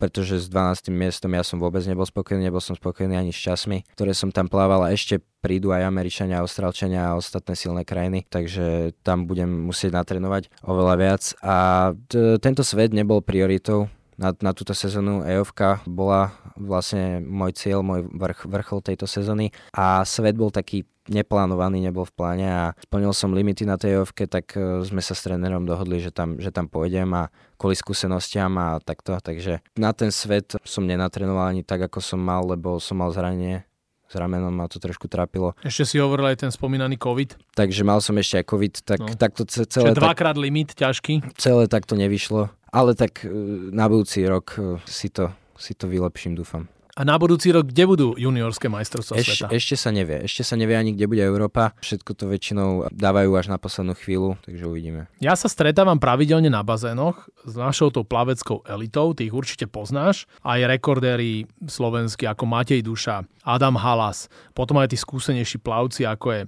pretože 0.00 0.40
s 0.40 0.48
12. 0.48 0.88
miestom 0.88 1.28
ja 1.36 1.44
som 1.44 1.60
vôbec 1.60 1.84
nebol 1.84 2.08
spokojný, 2.08 2.48
nebol 2.48 2.64
som 2.64 2.72
spokojný 2.72 3.20
ani 3.20 3.36
s 3.36 3.44
časmi, 3.44 3.84
ktoré 3.92 4.16
som 4.16 4.32
tam 4.32 4.48
plával 4.48 4.88
ešte 4.88 5.20
prídu 5.44 5.76
aj 5.76 5.84
Američania, 5.84 6.40
Austrálčania 6.40 7.12
a 7.12 7.20
ostatné 7.20 7.52
silné 7.52 7.84
krajiny, 7.84 8.24
takže 8.32 8.96
tam 9.04 9.28
budem 9.28 9.48
musieť 9.48 10.00
natrenovať 10.00 10.48
oveľa 10.64 10.94
viac 10.96 11.22
a 11.44 11.56
t- 12.08 12.40
tento 12.40 12.64
svet 12.64 12.96
nebol 12.96 13.20
prioritou, 13.20 13.92
na, 14.20 14.36
na 14.36 14.52
túto 14.52 14.76
sezónu 14.76 15.24
EOFka 15.24 15.80
bola 15.88 16.36
vlastne 16.60 17.24
môj 17.24 17.56
cieľ, 17.56 17.80
môj 17.80 18.04
vrch, 18.12 18.44
vrchol 18.44 18.84
tejto 18.84 19.08
sezóny. 19.08 19.48
A 19.72 20.04
svet 20.04 20.36
bol 20.36 20.52
taký 20.52 20.84
neplánovaný, 21.08 21.80
nebol 21.80 22.04
v 22.04 22.14
pláne 22.14 22.46
a 22.46 22.64
splnil 22.84 23.16
som 23.16 23.32
limity 23.32 23.64
na 23.64 23.80
tej 23.80 23.98
EOFke, 23.98 24.28
tak 24.28 24.52
e, 24.54 24.84
sme 24.84 25.00
sa 25.00 25.16
s 25.16 25.24
trénerom 25.24 25.64
dohodli, 25.64 25.98
že 25.98 26.12
tam, 26.12 26.36
že 26.36 26.52
tam 26.52 26.68
pôjdem 26.68 27.08
a 27.16 27.32
kvôli 27.56 27.74
skúsenostiam 27.74 28.52
a 28.60 28.78
takto, 28.78 29.16
takže 29.18 29.64
na 29.80 29.90
ten 29.96 30.12
svet 30.12 30.54
som 30.62 30.84
nenatrenoval 30.84 31.50
ani 31.50 31.64
tak, 31.64 31.88
ako 31.88 31.98
som 32.04 32.20
mal, 32.20 32.44
lebo 32.44 32.78
som 32.78 33.00
mal 33.00 33.10
zranenie 33.10 33.64
s 34.10 34.14
ramenom 34.18 34.50
ma 34.50 34.66
to 34.66 34.82
trošku 34.82 35.06
trápilo. 35.06 35.54
Ešte 35.62 35.86
si 35.86 35.96
hovoril 36.02 36.34
aj 36.34 36.42
ten 36.42 36.50
spomínaný 36.50 36.98
COVID. 36.98 37.54
Takže 37.54 37.86
mal 37.86 38.02
som 38.02 38.18
ešte 38.18 38.42
aj 38.42 38.44
COVID, 38.50 38.74
tak, 38.82 38.98
no. 38.98 39.14
tak 39.14 39.38
to 39.38 39.46
celé... 39.46 39.94
Čiže 39.94 40.02
dvakrát 40.02 40.34
tak, 40.34 40.42
limit 40.42 40.74
ťažký. 40.74 41.38
Celé 41.38 41.70
takto 41.70 41.94
nevyšlo. 41.94 42.50
Ale 42.74 42.98
tak 42.98 43.22
e, 43.22 43.30
na 43.70 43.86
budúci 43.86 44.26
rok 44.26 44.58
e, 44.58 44.82
si 44.90 45.14
to, 45.14 45.30
si 45.54 45.78
to 45.78 45.86
vylepším, 45.86 46.34
dúfam. 46.34 46.66
A 47.00 47.04
na 47.08 47.16
budúci 47.16 47.48
rok 47.48 47.72
kde 47.72 47.88
budú 47.88 48.08
juniorské 48.12 48.68
majstrovstvá 48.68 49.16
Eš, 49.16 49.24
sveta? 49.24 49.56
Ešte 49.56 49.72
sa 49.80 49.88
nevie. 49.88 50.20
Ešte 50.20 50.44
sa 50.44 50.52
nevie 50.60 50.76
ani, 50.76 50.92
kde 50.92 51.08
bude 51.08 51.24
Európa. 51.24 51.72
Všetko 51.80 52.12
to 52.12 52.28
väčšinou 52.28 52.92
dávajú 52.92 53.40
až 53.40 53.48
na 53.48 53.56
poslednú 53.56 53.96
chvíľu, 53.96 54.36
takže 54.44 54.68
uvidíme. 54.68 55.08
Ja 55.16 55.32
sa 55.32 55.48
stretávam 55.48 55.96
pravidelne 55.96 56.52
na 56.52 56.60
bazénoch 56.60 57.24
s 57.48 57.56
našou 57.56 57.88
tou 57.88 58.04
plaveckou 58.04 58.68
elitou, 58.68 59.16
ty 59.16 59.32
ich 59.32 59.32
určite 59.32 59.64
poznáš. 59.64 60.28
Aj 60.44 60.60
rekordéri 60.60 61.48
slovenskí 61.64 62.28
ako 62.28 62.44
Matej 62.44 62.84
Duša, 62.84 63.24
Adam 63.48 63.80
Halas, 63.80 64.28
potom 64.52 64.76
aj 64.76 64.92
tí 64.92 65.00
skúsenejší 65.00 65.64
plavci 65.64 66.04
ako 66.04 66.36
je 66.36 66.40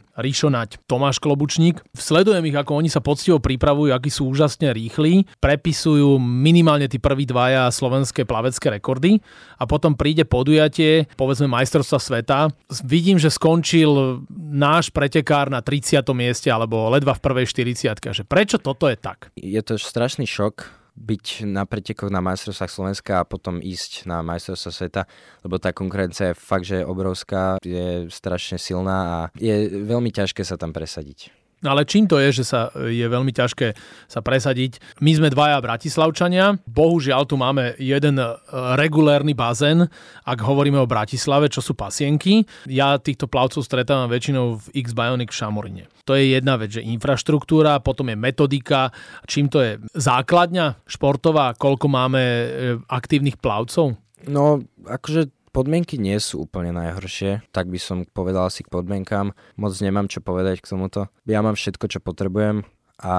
Nať, 0.52 0.76
Tomáš 0.84 1.16
Klobučník. 1.16 1.80
Sledujem 1.96 2.44
ich, 2.44 2.56
ako 2.60 2.76
oni 2.76 2.92
sa 2.92 3.00
poctivo 3.00 3.40
pripravujú, 3.40 3.88
akí 3.96 4.12
sú 4.12 4.28
úžasne 4.28 4.68
rýchli, 4.76 5.24
prepisujú 5.40 6.20
minimálne 6.20 6.92
tí 6.92 7.00
prví 7.00 7.24
dvaja 7.24 7.72
slovenské 7.72 8.28
plavecké 8.28 8.76
rekordy 8.76 9.24
a 9.56 9.64
potom 9.64 9.96
príde 9.96 10.28
po 10.28 10.41
podujatie, 10.42 11.06
povedzme 11.14 11.46
majstrovstva 11.46 11.98
sveta. 12.02 12.50
Vidím, 12.82 13.22
že 13.22 13.30
skončil 13.30 14.26
náš 14.34 14.90
pretekár 14.90 15.46
na 15.46 15.62
30. 15.62 16.02
mieste 16.10 16.50
alebo 16.50 16.90
ledva 16.90 17.14
v 17.14 17.22
prvej 17.22 17.46
40. 17.46 17.94
Že 18.10 18.26
prečo 18.26 18.58
toto 18.58 18.90
je 18.90 18.98
tak? 18.98 19.30
Je 19.38 19.62
to 19.62 19.78
strašný 19.78 20.26
šok, 20.26 20.82
byť 20.98 21.48
na 21.48 21.64
pretekoch 21.64 22.12
na 22.12 22.20
majstrovstvách 22.20 22.72
Slovenska 22.72 23.12
a 23.22 23.28
potom 23.28 23.62
ísť 23.62 24.04
na 24.04 24.20
majstrovstvá 24.20 24.70
sveta, 24.74 25.02
lebo 25.40 25.56
tá 25.56 25.72
konkurencia 25.72 26.32
je 26.32 26.36
fakt, 26.36 26.68
že 26.68 26.82
je 26.82 26.88
obrovská, 26.88 27.56
je 27.64 28.10
strašne 28.12 28.60
silná 28.60 28.98
a 29.08 29.18
je 29.40 29.72
veľmi 29.72 30.12
ťažké 30.12 30.44
sa 30.44 30.60
tam 30.60 30.76
presadiť. 30.76 31.41
No 31.62 31.78
ale 31.78 31.86
čím 31.86 32.10
to 32.10 32.18
je, 32.18 32.42
že 32.42 32.44
sa 32.44 32.74
je 32.74 33.06
veľmi 33.06 33.30
ťažké 33.30 33.78
sa 34.10 34.20
presadiť? 34.20 34.82
My 34.98 35.14
sme 35.14 35.30
dvaja 35.30 35.62
Bratislavčania, 35.62 36.58
bohužiaľ 36.66 37.22
tu 37.22 37.38
máme 37.38 37.78
jeden 37.78 38.18
e, 38.18 38.26
regulérny 38.74 39.30
bazén, 39.30 39.86
ak 40.26 40.38
hovoríme 40.42 40.82
o 40.82 40.90
Bratislave, 40.90 41.46
čo 41.46 41.62
sú 41.62 41.78
pasienky. 41.78 42.42
Ja 42.66 42.98
týchto 42.98 43.30
plavcov 43.30 43.62
stretávam 43.62 44.10
väčšinou 44.10 44.58
v 44.58 44.66
X-Bionic 44.82 45.30
v 45.30 45.38
Šamorine. 45.38 45.84
To 46.10 46.18
je 46.18 46.34
jedna 46.34 46.58
vec, 46.58 46.74
že 46.74 46.82
infraštruktúra, 46.82 47.78
potom 47.78 48.10
je 48.10 48.18
metodika, 48.18 48.90
čím 49.30 49.46
to 49.46 49.62
je 49.62 49.78
základňa 49.94 50.82
športová, 50.82 51.54
koľko 51.54 51.86
máme 51.86 52.22
e, 52.22 52.46
aktívnych 52.90 53.38
plavcov? 53.38 53.94
No, 54.26 54.66
akože 54.82 55.30
Podmienky 55.52 56.00
nie 56.00 56.16
sú 56.16 56.48
úplne 56.48 56.72
najhoršie, 56.72 57.44
tak 57.52 57.68
by 57.68 57.76
som 57.76 58.08
povedal 58.08 58.48
si 58.48 58.64
k 58.64 58.72
podmienkám. 58.72 59.36
Moc 59.60 59.72
nemám 59.84 60.08
čo 60.08 60.24
povedať 60.24 60.64
k 60.64 60.72
tomuto. 60.72 61.12
Ja 61.28 61.44
mám 61.44 61.60
všetko, 61.60 61.92
čo 61.92 62.00
potrebujem 62.00 62.64
a 63.04 63.14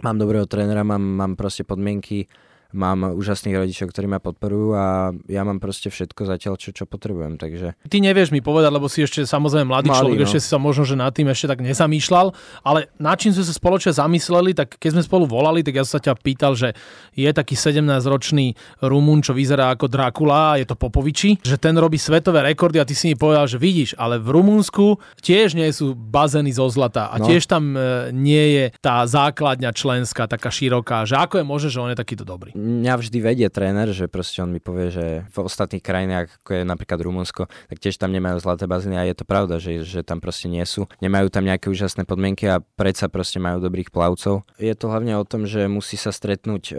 mám 0.00 0.16
dobrého 0.16 0.48
trénera, 0.48 0.88
mám, 0.88 1.04
mám 1.04 1.32
proste 1.36 1.68
podmienky 1.68 2.32
mám 2.72 3.14
úžasných 3.14 3.56
rodičov, 3.58 3.90
ktorí 3.90 4.06
ma 4.06 4.22
podporujú 4.22 4.68
a 4.74 5.10
ja 5.26 5.42
mám 5.42 5.58
proste 5.58 5.90
všetko 5.90 6.26
zatiaľ, 6.26 6.54
čo, 6.56 6.70
čo 6.70 6.84
potrebujem, 6.86 7.36
takže... 7.36 7.74
Ty 7.90 7.96
nevieš 7.98 8.30
mi 8.30 8.38
povedať, 8.38 8.70
lebo 8.70 8.86
si 8.86 9.02
ešte 9.02 9.26
samozrejme 9.26 9.66
mladý, 9.66 9.90
mladý 9.90 9.98
človek, 9.98 10.18
no. 10.22 10.26
ešte 10.26 10.38
si 10.38 10.48
sa 10.48 10.58
možno, 10.62 10.86
že 10.86 10.94
nad 10.94 11.10
tým 11.10 11.26
ešte 11.30 11.50
tak 11.50 11.60
nezamýšľal, 11.66 12.26
ale 12.62 12.90
nad 13.02 13.16
čím 13.18 13.34
sme 13.34 13.44
sa 13.46 13.54
spoločne 13.54 13.92
zamysleli, 13.94 14.54
tak 14.54 14.78
keď 14.78 14.90
sme 14.98 15.02
spolu 15.02 15.24
volali, 15.26 15.66
tak 15.66 15.74
ja 15.78 15.82
som 15.82 15.98
sa 15.98 16.10
ťa 16.10 16.14
pýtal, 16.22 16.54
že 16.54 16.72
je 17.18 17.30
taký 17.30 17.58
17-ročný 17.58 18.54
Rumun, 18.86 19.20
čo 19.26 19.34
vyzerá 19.34 19.74
ako 19.74 19.90
Dracula, 19.90 20.58
je 20.62 20.66
to 20.66 20.78
Popoviči, 20.78 21.42
že 21.42 21.58
ten 21.58 21.74
robí 21.74 21.98
svetové 21.98 22.46
rekordy 22.46 22.78
a 22.78 22.86
ty 22.86 22.94
si 22.94 23.10
mi 23.10 23.16
povedal, 23.18 23.50
že 23.50 23.58
vidíš, 23.58 23.98
ale 23.98 24.22
v 24.22 24.30
Rumunsku 24.30 25.02
tiež 25.18 25.58
nie 25.58 25.68
sú 25.74 25.98
bazény 25.98 26.54
zo 26.54 26.70
zlata 26.70 27.10
a 27.10 27.18
no. 27.18 27.26
tiež 27.26 27.50
tam 27.50 27.74
e, 27.74 28.14
nie 28.14 28.44
je 28.54 28.64
tá 28.78 29.02
základňa 29.02 29.74
členská 29.74 30.30
taká 30.30 30.48
široká, 30.54 31.02
že 31.02 31.18
ako 31.18 31.42
je 31.42 31.44
možné, 31.44 31.68
že 31.74 31.82
on 31.82 31.90
je 31.90 31.98
takýto 31.98 32.22
dobrý 32.22 32.54
mňa 32.60 32.94
vždy 33.00 33.18
vedie 33.24 33.48
tréner, 33.48 33.88
že 33.96 34.06
proste 34.06 34.44
on 34.44 34.52
mi 34.52 34.60
povie, 34.60 34.92
že 34.92 35.06
v 35.32 35.36
ostatných 35.40 35.80
krajinách, 35.80 36.28
ako 36.44 36.50
je 36.60 36.62
napríklad 36.68 37.00
Rumunsko, 37.00 37.42
tak 37.48 37.78
tiež 37.80 37.96
tam 37.96 38.12
nemajú 38.12 38.36
zlaté 38.44 38.68
bazény 38.68 39.00
a 39.00 39.08
je 39.08 39.16
to 39.16 39.24
pravda, 39.24 39.56
že, 39.56 39.80
že 39.82 40.04
tam 40.04 40.20
proste 40.20 40.52
nie 40.52 40.62
sú. 40.68 40.84
Nemajú 41.00 41.32
tam 41.32 41.48
nejaké 41.48 41.72
úžasné 41.72 42.04
podmienky 42.04 42.44
a 42.46 42.60
predsa 42.60 43.08
proste 43.08 43.40
majú 43.40 43.64
dobrých 43.64 43.88
plavcov. 43.88 44.44
Je 44.60 44.74
to 44.76 44.92
hlavne 44.92 45.16
o 45.16 45.24
tom, 45.24 45.48
že 45.48 45.64
musí 45.66 45.96
sa 45.96 46.12
stretnúť 46.12 46.64
uh, 46.70 46.78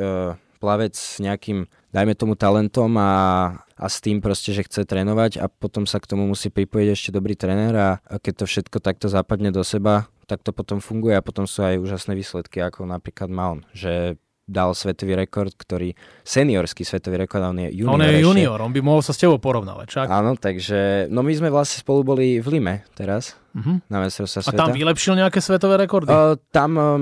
plavec 0.62 0.94
s 0.94 1.18
nejakým, 1.18 1.66
dajme 1.90 2.14
tomu 2.14 2.38
talentom 2.38 2.94
a, 3.02 3.14
a 3.74 3.86
s 3.90 3.98
tým 3.98 4.22
proste, 4.22 4.54
že 4.54 4.62
chce 4.62 4.86
trénovať 4.86 5.42
a 5.42 5.50
potom 5.50 5.90
sa 5.90 5.98
k 5.98 6.06
tomu 6.06 6.30
musí 6.30 6.54
pripojiť 6.54 6.88
ešte 6.94 7.10
dobrý 7.10 7.34
tréner 7.34 7.74
a, 7.74 7.90
keď 8.22 8.46
to 8.46 8.46
všetko 8.46 8.78
takto 8.78 9.10
zapadne 9.10 9.50
do 9.50 9.66
seba, 9.66 10.06
tak 10.30 10.46
to 10.46 10.54
potom 10.54 10.78
funguje 10.78 11.18
a 11.18 11.26
potom 11.26 11.50
sú 11.50 11.66
aj 11.66 11.82
úžasné 11.82 12.14
výsledky, 12.14 12.62
ako 12.62 12.86
napríklad 12.86 13.28
má. 13.28 13.58
Že 13.74 14.22
dal 14.52 14.76
svetový 14.76 15.16
rekord, 15.16 15.56
ktorý, 15.56 15.96
seniorský 16.22 16.84
svetový 16.84 17.26
rekord, 17.26 17.48
on 17.48 17.64
je 17.64 17.72
junior. 17.72 17.96
On 17.96 18.04
je 18.04 18.20
junior, 18.20 18.60
on 18.60 18.76
by 18.76 18.82
mohol 18.84 19.02
sa 19.02 19.16
s 19.16 19.24
tebou 19.24 19.40
porovnávať, 19.40 19.88
čak? 19.88 20.08
Áno, 20.12 20.36
takže, 20.36 21.08
no 21.08 21.24
my 21.24 21.32
sme 21.32 21.50
vlastne 21.50 21.80
spolu 21.80 22.04
boli 22.04 22.44
v 22.44 22.48
Lime 22.60 22.86
teraz 22.94 23.41
uh-huh. 23.56 23.78
na 23.92 24.08
sveta. 24.08 24.50
A 24.50 24.56
tam 24.56 24.72
vylepšil 24.72 25.16
nejaké 25.20 25.40
svetové 25.44 25.80
rekordy? 25.80 26.12
Uh, 26.12 26.40
tam, 26.52 26.76
um, 26.76 27.02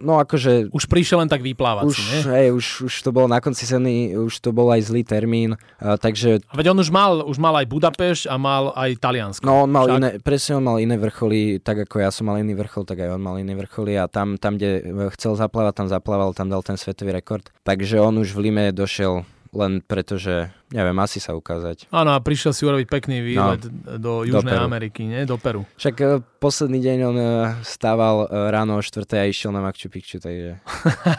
no 0.00 0.20
akože... 0.20 0.72
Už 0.72 0.84
prišiel 0.88 1.24
len 1.24 1.28
tak 1.28 1.44
vyplávať 1.44 1.84
už, 1.88 1.96
nie? 1.96 2.20
Hej, 2.26 2.48
už, 2.56 2.66
už 2.88 2.94
to 3.04 3.10
bolo 3.12 3.28
na 3.28 3.38
konci 3.38 3.64
sezóny, 3.68 4.16
už 4.16 4.40
to 4.40 4.50
bol 4.50 4.68
aj 4.72 4.88
zlý 4.88 5.04
termín, 5.04 5.56
uh, 5.56 5.96
takže... 6.00 6.40
A 6.48 6.54
veď 6.56 6.72
on 6.72 6.78
už 6.80 6.90
mal, 6.90 7.24
už 7.24 7.36
mal 7.36 7.54
aj 7.60 7.66
Budapešť 7.68 8.24
a 8.28 8.34
mal 8.40 8.72
aj 8.74 8.90
Taliansko. 8.98 9.44
No 9.44 9.64
on 9.64 9.70
mal 9.70 9.86
však? 9.86 9.96
iné, 10.00 10.10
presne 10.20 10.52
on 10.58 10.64
mal 10.64 10.78
iné 10.80 10.96
vrcholy, 10.96 11.60
tak 11.60 11.84
ako 11.88 11.96
ja 12.02 12.10
som 12.10 12.28
mal 12.28 12.40
iný 12.40 12.56
vrchol, 12.56 12.84
tak 12.88 13.00
aj 13.00 13.16
on 13.16 13.22
mal 13.22 13.36
iný 13.36 13.54
vrcholy 13.56 13.96
a 14.00 14.08
tam, 14.08 14.40
tam 14.40 14.56
kde 14.56 14.90
chcel 15.16 15.36
zaplávať, 15.36 15.84
tam 15.84 15.88
zaplával, 15.88 16.32
tam 16.32 16.48
dal 16.48 16.64
ten 16.64 16.76
svetový 16.80 17.14
rekord. 17.14 17.48
Takže 17.64 18.00
on 18.00 18.20
už 18.20 18.34
v 18.34 18.50
Lime 18.50 18.72
došiel 18.72 19.22
len 19.50 19.82
preto, 19.82 20.14
že 20.14 20.54
neviem, 20.70 20.94
asi 21.02 21.18
sa 21.18 21.34
ukázať. 21.34 21.90
Áno, 21.90 22.14
a 22.14 22.18
prišiel 22.22 22.54
si 22.54 22.62
urobiť 22.62 22.86
pekný 22.86 23.18
výlet 23.18 23.66
no, 23.66 23.98
do 23.98 24.12
Južnej 24.22 24.54
do 24.54 24.62
Ameriky, 24.62 25.02
nie? 25.02 25.26
Do 25.26 25.36
Peru. 25.42 25.66
Však 25.74 25.94
uh, 25.98 26.22
posledný 26.38 26.78
deň 26.78 26.98
on 27.10 27.16
uh, 27.18 27.26
stával 27.66 28.30
uh, 28.30 28.54
ráno 28.54 28.78
o 28.78 28.82
4. 28.82 29.02
a 29.18 29.26
išiel 29.26 29.50
na 29.50 29.58
Machu 29.58 29.90
Picchu, 29.90 30.22
takže 30.22 30.62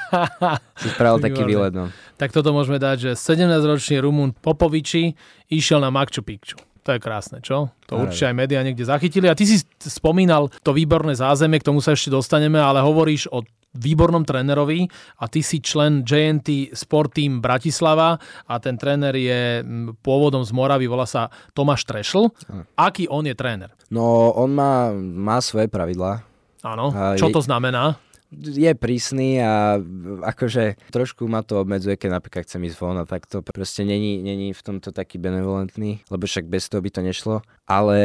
si 0.81 0.87
spravil 0.95 1.19
taký 1.19 1.43
výlet. 1.43 1.75
No. 1.75 1.91
Tak 2.15 2.31
toto 2.31 2.55
môžeme 2.55 2.79
dať, 2.79 3.11
že 3.11 3.19
17-ročný 3.19 3.99
Rumun 3.99 4.31
Popoviči 4.31 5.11
išiel 5.51 5.83
na 5.83 5.91
Machu 5.91 6.23
Picchu. 6.23 6.59
To 6.81 6.97
je 6.97 6.99
krásne, 7.03 7.45
čo? 7.45 7.69
To 7.91 7.93
Aj. 7.99 8.09
určite 8.09 8.33
aj 8.33 8.35
médiá 8.41 8.65
niekde 8.65 8.81
zachytili. 8.81 9.29
A 9.29 9.37
ty 9.37 9.45
si 9.45 9.61
spomínal 9.77 10.49
to 10.65 10.73
výborné 10.73 11.13
zázemie, 11.13 11.61
k 11.61 11.69
tomu 11.69 11.77
sa 11.77 11.93
ešte 11.93 12.09
dostaneme, 12.09 12.57
ale 12.57 12.81
hovoríš 12.81 13.29
o 13.29 13.45
výbornom 13.71 14.27
trénerovi 14.27 14.87
a 15.19 15.25
ty 15.31 15.39
si 15.39 15.63
člen 15.63 16.03
JNT 16.03 16.75
Sport 16.75 17.15
Team 17.15 17.39
Bratislava 17.39 18.19
a 18.47 18.53
ten 18.59 18.75
tréner 18.75 19.15
je 19.15 19.63
pôvodom 20.03 20.43
z 20.43 20.51
Moravy, 20.51 20.91
volá 20.91 21.07
sa 21.07 21.31
Tomáš 21.55 21.87
Trešl. 21.87 22.31
Aký 22.75 23.07
on 23.07 23.23
je 23.23 23.35
tréner? 23.35 23.71
No, 23.87 24.31
on 24.35 24.51
má, 24.51 24.91
má 24.95 25.39
svoje 25.39 25.71
pravidlá. 25.71 26.23
Áno, 26.61 26.93
čo 27.17 27.33
to 27.33 27.41
znamená? 27.41 27.97
Je 28.31 28.71
prísny 28.71 29.43
a 29.43 29.75
akože 30.23 30.79
trošku 30.87 31.27
ma 31.27 31.43
to 31.43 31.59
obmedzuje, 31.59 31.99
keď 31.99 32.15
napríklad 32.15 32.47
chcem 32.47 32.63
ísť 32.63 32.79
von 32.79 32.95
a 32.95 33.03
tak 33.03 33.27
to 33.27 33.43
proste 33.43 33.83
není, 33.83 34.23
není 34.23 34.55
v 34.55 34.63
tomto 34.63 34.95
taký 34.95 35.19
benevolentný, 35.19 36.07
lebo 36.07 36.23
však 36.23 36.47
bez 36.47 36.71
toho 36.71 36.79
by 36.79 36.89
to 36.95 37.01
nešlo. 37.03 37.35
Ale 37.67 37.99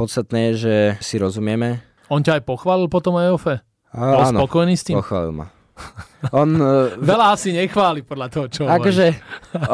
podstatné 0.00 0.52
je, 0.52 0.52
že 0.56 0.74
si 1.04 1.20
rozumieme. 1.20 1.84
On 2.08 2.24
ťa 2.24 2.40
aj 2.40 2.48
pochválil 2.48 2.88
potom 2.88 3.20
aj 3.20 3.36
OFE? 3.36 3.56
Bol 3.90 4.22
áno, 4.22 4.46
spokojný 4.46 4.74
s 4.78 4.86
tým? 4.86 4.96
Pochválil 5.02 5.34
ma. 5.34 5.46
On, 6.30 6.46
uh, 6.46 6.94
Veľa 7.10 7.34
asi 7.34 7.50
nechváli 7.50 8.06
podľa 8.06 8.28
toho, 8.30 8.46
čo 8.46 8.60
Akože 8.68 9.18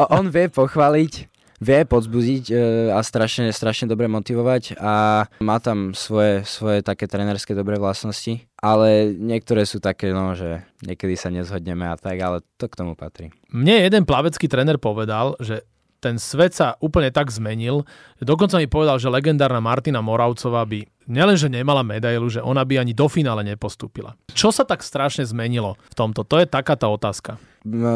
on 0.09 0.31
vie 0.31 0.47
pochváliť, 0.49 1.13
vie 1.61 1.81
podzbudiť 1.85 2.43
uh, 2.49 2.57
a 2.97 2.99
strašne, 3.05 3.51
strašne 3.53 3.85
dobre 3.85 4.09
motivovať 4.09 4.79
a 4.79 5.25
má 5.43 5.57
tam 5.61 5.93
svoje, 5.93 6.47
svoje 6.49 6.81
také 6.81 7.05
trenerské 7.05 7.53
dobré 7.53 7.77
vlastnosti, 7.77 8.41
ale 8.57 9.13
niektoré 9.13 9.67
sú 9.69 9.77
také, 9.77 10.09
no, 10.09 10.33
že 10.33 10.65
niekedy 10.81 11.13
sa 11.13 11.29
nezhodneme 11.29 11.85
a 11.85 11.99
tak, 11.99 12.17
ale 12.17 12.41
to 12.57 12.65
k 12.65 12.77
tomu 12.79 12.97
patrí. 12.97 13.29
Mne 13.53 13.85
jeden 13.85 14.07
plavecký 14.07 14.49
tréner 14.49 14.81
povedal, 14.81 15.37
že 15.43 15.61
ten 15.97 16.21
svet 16.21 16.53
sa 16.53 16.77
úplne 16.77 17.09
tak 17.09 17.33
zmenil, 17.33 17.83
že 18.21 18.23
dokonca 18.25 18.61
mi 18.61 18.69
povedal, 18.69 19.01
že 19.01 19.09
legendárna 19.09 19.57
Martina 19.57 20.01
Moravcová 20.01 20.61
by 20.65 20.85
nielenže 21.09 21.49
nemala 21.49 21.81
medailu, 21.81 22.27
že 22.29 22.43
ona 22.43 22.61
by 22.61 22.83
ani 22.83 22.93
do 22.93 23.07
finále 23.09 23.41
nepostúpila. 23.41 24.13
Čo 24.31 24.53
sa 24.53 24.67
tak 24.67 24.85
strašne 24.85 25.25
zmenilo 25.25 25.79
v 25.89 25.95
tomto? 25.97 26.21
To 26.27 26.37
je 26.37 26.45
taká 26.45 26.77
tá 26.77 26.85
otázka. 26.91 27.41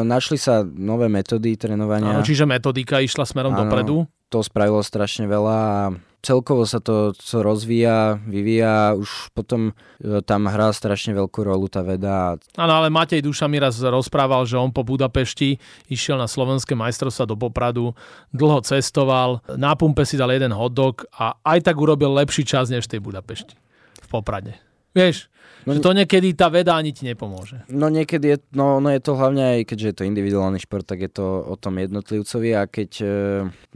Našli 0.04 0.36
sa 0.36 0.66
nové 0.66 1.06
metódy 1.08 1.56
trénovania. 1.56 2.18
Áno, 2.18 2.26
čiže 2.26 2.44
metodika 2.44 3.00
išla 3.00 3.24
smerom 3.24 3.54
Áno, 3.54 3.64
dopredu? 3.64 4.04
To 4.28 4.44
spravilo 4.44 4.82
strašne 4.84 5.28
veľa 5.28 5.56
a 5.56 5.78
celkovo 6.22 6.62
sa 6.64 6.78
to 6.78 7.12
co 7.12 7.36
rozvíja, 7.42 8.22
vyvíja, 8.24 8.94
už 8.94 9.34
potom 9.34 9.74
e, 9.98 10.22
tam 10.22 10.46
hrá 10.46 10.70
strašne 10.70 11.12
veľkú 11.12 11.42
rolu 11.42 11.66
tá 11.66 11.82
veda. 11.82 12.38
Áno, 12.54 12.72
ale 12.78 12.88
Matej 12.88 13.26
Duša 13.26 13.50
mi 13.50 13.58
raz 13.58 13.76
rozprával, 13.82 14.46
že 14.46 14.56
on 14.56 14.70
po 14.70 14.86
Budapešti 14.86 15.58
išiel 15.90 16.16
na 16.16 16.30
slovenské 16.30 16.78
majstrovstva 16.78 17.26
do 17.26 17.36
Popradu, 17.36 17.92
dlho 18.30 18.62
cestoval, 18.62 19.42
na 19.58 19.74
pumpe 19.74 20.06
si 20.06 20.14
dal 20.14 20.30
jeden 20.30 20.54
hotdog 20.54 21.04
a 21.18 21.34
aj 21.42 21.66
tak 21.66 21.76
urobil 21.76 22.14
lepší 22.14 22.46
čas 22.46 22.70
než 22.70 22.86
tej 22.86 23.02
Budapešti 23.02 23.58
v 24.02 24.06
Poprade. 24.08 24.71
Vieš, 24.92 25.32
No, 25.62 25.78
že 25.78 25.80
to 25.82 25.94
niekedy 25.94 26.34
tá 26.34 26.50
veda 26.50 26.74
ani 26.74 26.90
ti 26.90 27.06
nepomôže. 27.06 27.62
No 27.70 27.86
niekedy 27.86 28.34
je, 28.34 28.36
no, 28.58 28.82
no 28.82 28.90
je 28.90 28.98
to 28.98 29.14
hlavne 29.14 29.58
aj, 29.58 29.70
keďže 29.70 29.86
je 29.86 29.96
to 30.02 30.08
individuálny 30.10 30.58
šport, 30.58 30.82
tak 30.82 31.06
je 31.06 31.10
to 31.10 31.26
o 31.46 31.54
tom 31.54 31.78
jednotlivcovi 31.78 32.50
a 32.58 32.66
keď, 32.66 32.90
e, 32.98 33.06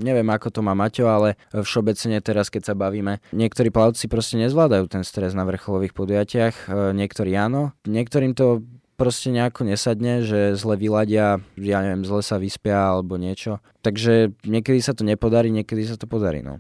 neviem 0.03 0.27
ako 0.27 0.51
to 0.51 0.61
má 0.67 0.75
Maťo, 0.75 1.07
ale 1.07 1.39
všeobecne 1.55 2.19
teraz, 2.19 2.51
keď 2.51 2.73
sa 2.73 2.75
bavíme, 2.75 3.23
niektorí 3.31 3.71
plavci 3.71 4.11
proste 4.11 4.35
nezvládajú 4.43 4.91
ten 4.91 5.07
stres 5.07 5.31
na 5.39 5.47
vrcholových 5.47 5.95
podujatiach, 5.95 6.55
e, 6.67 6.97
niektorí 6.99 7.31
áno, 7.39 7.71
niektorým 7.87 8.35
to 8.35 8.67
proste 8.99 9.31
nejako 9.31 9.69
nesadne, 9.69 10.25
že 10.27 10.57
zle 10.59 10.75
vyladia, 10.75 11.39
ja 11.55 11.79
neviem, 11.85 12.03
zle 12.03 12.25
sa 12.25 12.41
vyspia 12.41 12.97
alebo 12.97 13.21
niečo. 13.21 13.61
Takže 13.85 14.35
niekedy 14.43 14.81
sa 14.83 14.97
to 14.97 15.05
nepodarí, 15.05 15.53
niekedy 15.53 15.85
sa 15.87 16.01
to 16.01 16.09
podarí, 16.09 16.41
no. 16.41 16.59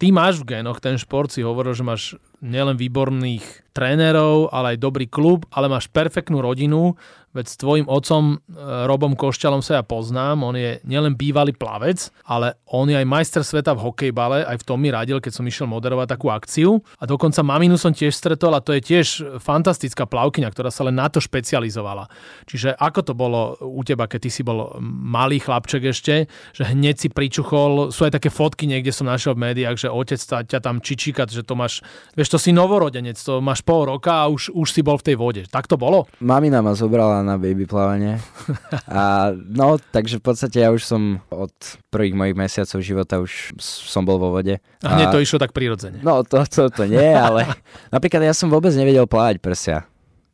Ty 0.00 0.08
máš 0.08 0.40
v 0.40 0.56
génoch 0.56 0.80
ten 0.80 0.96
šport, 0.96 1.28
si 1.28 1.44
hovoril, 1.44 1.76
že 1.76 1.84
máš 1.84 2.02
nielen 2.40 2.80
výborných 2.80 3.68
trénerov, 3.76 4.48
ale 4.48 4.74
aj 4.74 4.82
dobrý 4.82 5.06
klub, 5.06 5.44
ale 5.52 5.68
máš 5.68 5.92
perfektnú 5.92 6.40
rodinu, 6.40 6.96
veď 7.30 7.46
s 7.46 7.56
tvojim 7.60 7.86
otcom 7.86 8.34
e, 8.34 8.36
Robom 8.88 9.14
Košťalom 9.14 9.62
sa 9.62 9.78
ja 9.78 9.84
poznám, 9.86 10.42
on 10.42 10.56
je 10.58 10.82
nielen 10.82 11.14
bývalý 11.14 11.54
plavec, 11.54 12.10
ale 12.26 12.58
on 12.66 12.90
je 12.90 12.96
aj 12.98 13.06
majster 13.06 13.42
sveta 13.46 13.76
v 13.76 13.84
hokejbale, 13.86 14.42
aj 14.48 14.62
v 14.62 14.66
tom 14.66 14.78
mi 14.80 14.90
radil, 14.90 15.22
keď 15.22 15.32
som 15.38 15.44
išiel 15.46 15.68
moderovať 15.68 16.16
takú 16.16 16.32
akciu. 16.32 16.82
A 16.98 17.06
dokonca 17.06 17.44
maminu 17.44 17.78
som 17.78 17.94
tiež 17.94 18.16
stretol 18.16 18.56
a 18.56 18.64
to 18.64 18.74
je 18.74 18.82
tiež 18.82 19.06
fantastická 19.38 20.08
plavkyňa, 20.08 20.48
ktorá 20.50 20.72
sa 20.72 20.88
len 20.88 20.98
na 20.98 21.06
to 21.06 21.22
špecializovala. 21.22 22.10
Čiže 22.48 22.74
ako 22.74 23.00
to 23.06 23.12
bolo 23.14 23.60
u 23.60 23.82
teba, 23.86 24.10
keď 24.10 24.26
ty 24.26 24.30
si 24.30 24.42
bol 24.42 24.74
malý 24.82 25.38
chlapček 25.38 25.92
ešte, 25.92 26.26
že 26.56 26.62
hneď 26.66 26.96
si 26.98 27.08
pričuchol, 27.12 27.94
sú 27.94 28.08
aj 28.08 28.18
také 28.18 28.32
fotky 28.32 28.66
niekde 28.66 28.90
som 28.90 29.06
našiel 29.06 29.38
v 29.38 29.50
médiách, 29.50 29.86
že 29.86 29.88
otec 29.90 30.20
ťa 30.46 30.58
tam 30.58 30.82
čičíka, 30.82 31.26
že 31.30 31.46
to 31.46 31.54
máš, 31.54 31.82
vieš, 32.14 32.34
to 32.34 32.38
si 32.38 32.50
novorodenec, 32.50 33.18
to 33.18 33.38
máš 33.38 33.62
pol 33.62 33.86
roka 33.86 34.26
a 34.26 34.30
už, 34.30 34.50
už 34.54 34.68
si 34.70 34.82
bol 34.82 34.98
v 34.98 35.06
tej 35.12 35.16
vode. 35.18 35.42
Tak 35.46 35.66
to 35.70 35.78
bolo? 35.78 36.10
Mamina 36.22 36.62
ma 36.62 36.74
zobrala 36.74 37.19
na 37.20 37.40
baby 37.40 37.64
plávanie. 37.64 38.18
A 38.88 39.32
no, 39.34 39.76
takže 39.92 40.18
v 40.18 40.24
podstate 40.24 40.64
ja 40.64 40.74
už 40.74 40.82
som 40.84 41.22
od 41.30 41.52
prvých 41.88 42.16
mojich 42.16 42.36
mesiacov 42.36 42.78
života 42.80 43.22
už 43.22 43.54
som 43.60 44.02
bol 44.02 44.18
vo 44.18 44.34
vode. 44.34 44.58
A 44.82 44.88
hneď 44.96 45.14
to 45.14 45.22
išlo 45.22 45.38
tak 45.38 45.54
prirodzene. 45.54 46.00
No, 46.00 46.24
to, 46.26 46.42
to, 46.48 46.68
to 46.72 46.84
nie, 46.88 47.12
ale 47.14 47.46
napríklad 47.94 48.24
ja 48.24 48.34
som 48.34 48.50
vôbec 48.50 48.72
nevedel 48.74 49.04
plávať 49.04 49.38
prsia. 49.38 49.78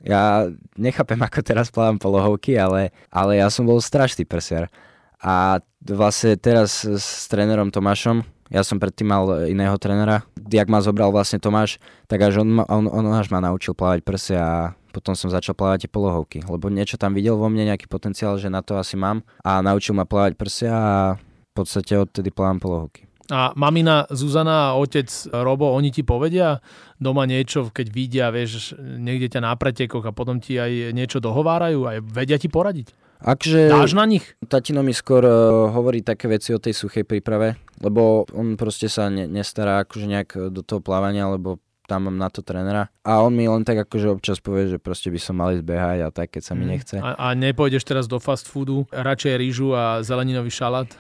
Ja 0.07 0.47
nechápem, 0.79 1.19
ako 1.19 1.41
teraz 1.43 1.73
plávam 1.73 1.99
polohovky, 1.99 2.55
ale, 2.55 2.95
ale 3.11 3.43
ja 3.43 3.51
som 3.51 3.67
bol 3.67 3.83
strašný 3.83 4.23
prsiar. 4.23 4.71
A 5.19 5.59
vlastne 5.83 6.39
teraz 6.39 6.87
s 6.87 7.27
trénerom 7.27 7.73
Tomášom, 7.75 8.23
ja 8.47 8.63
som 8.63 8.79
predtým 8.79 9.11
mal 9.11 9.51
iného 9.51 9.75
trénera, 9.75 10.23
jak 10.39 10.71
ma 10.71 10.79
zobral 10.79 11.11
vlastne 11.11 11.43
Tomáš, 11.43 11.83
tak 12.07 12.23
až 12.23 12.47
on, 12.47 12.63
on, 12.71 12.87
on 12.87 13.05
až 13.19 13.27
ma 13.35 13.43
naučil 13.43 13.75
plávať 13.75 14.07
prsia 14.07 14.39
a 14.39 14.61
potom 14.97 15.13
som 15.13 15.29
začal 15.29 15.53
plávať 15.53 15.85
tie 15.85 15.91
polohovky, 15.93 16.39
lebo 16.49 16.73
niečo 16.73 16.97
tam 16.97 17.13
videl 17.13 17.37
vo 17.37 17.53
mne, 17.53 17.69
nejaký 17.69 17.85
potenciál, 17.85 18.41
že 18.41 18.49
na 18.49 18.65
to 18.65 18.81
asi 18.81 18.97
mám 18.97 19.21
a 19.45 19.61
naučil 19.61 19.93
ma 19.93 20.09
plávať 20.09 20.41
prsia 20.41 20.73
a 20.73 20.97
v 21.21 21.53
podstate 21.53 22.01
odtedy 22.01 22.33
plávam 22.33 22.57
polohovky. 22.57 23.05
A 23.27 23.51
mamina 23.59 24.07
Zuzana 24.09 24.73
a 24.73 24.77
otec 24.79 25.11
Robo, 25.35 25.75
oni 25.75 25.91
ti 25.91 26.07
povedia 26.07 26.63
doma 26.97 27.27
niečo, 27.27 27.75
keď 27.75 27.87
vidia, 27.91 28.27
vieš, 28.31 28.79
niekde 28.79 29.37
ťa 29.37 29.41
na 29.45 29.53
pretekoch 29.59 30.07
a 30.07 30.17
potom 30.17 30.39
ti 30.39 30.57
aj 30.57 30.95
niečo 30.95 31.19
dohovárajú 31.19 31.91
a 31.91 32.01
vedia 32.01 32.39
ti 32.39 32.47
poradiť? 32.47 32.95
Akže 33.17 33.73
Dáš 33.73 33.97
na 33.97 34.05
nich? 34.05 34.23
Tatino 34.47 34.85
mi 34.85 34.93
skôr 34.93 35.25
uh, 35.25 35.73
hovorí 35.73 36.05
také 36.05 36.29
veci 36.29 36.53
o 36.53 36.61
tej 36.61 36.77
suchej 36.77 37.03
príprave, 37.09 37.57
lebo 37.81 38.29
on 38.37 38.55
proste 38.61 38.93
sa 38.93 39.09
ne, 39.09 39.25
nestará 39.27 39.83
akože 39.83 40.07
nejak 40.07 40.31
do 40.53 40.61
toho 40.61 40.85
plávania, 40.85 41.27
lebo 41.27 41.59
tam 41.87 42.11
mám 42.11 42.19
na 42.19 42.29
to 42.29 42.43
trénera. 42.43 42.91
A 43.07 43.23
on 43.23 43.33
mi 43.33 43.47
len 43.47 43.63
tak 43.63 43.87
akože 43.87 44.11
občas 44.11 44.39
povie, 44.43 44.69
že 44.75 44.79
proste 44.83 45.09
by 45.09 45.21
som 45.23 45.39
mal 45.39 45.55
ísť 45.55 45.65
behať 45.65 45.99
a 46.05 46.09
tak, 46.11 46.35
keď 46.35 46.43
sa 46.43 46.53
mi 46.59 46.67
mm. 46.67 46.71
nechce. 46.71 46.97
A, 46.99 47.15
a 47.15 47.27
nepôjdeš 47.39 47.87
teraz 47.87 48.11
do 48.11 48.19
fast 48.19 48.51
foodu, 48.51 48.85
radšej 48.91 49.35
rýžu 49.39 49.73
a 49.73 50.03
zeleninový 50.03 50.51
šalát? 50.51 50.91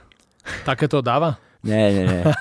Také 0.62 0.86
to 0.86 1.02
dáva? 1.02 1.42
Nie, 1.66 1.90
nie, 1.90 2.04
nie. 2.06 2.22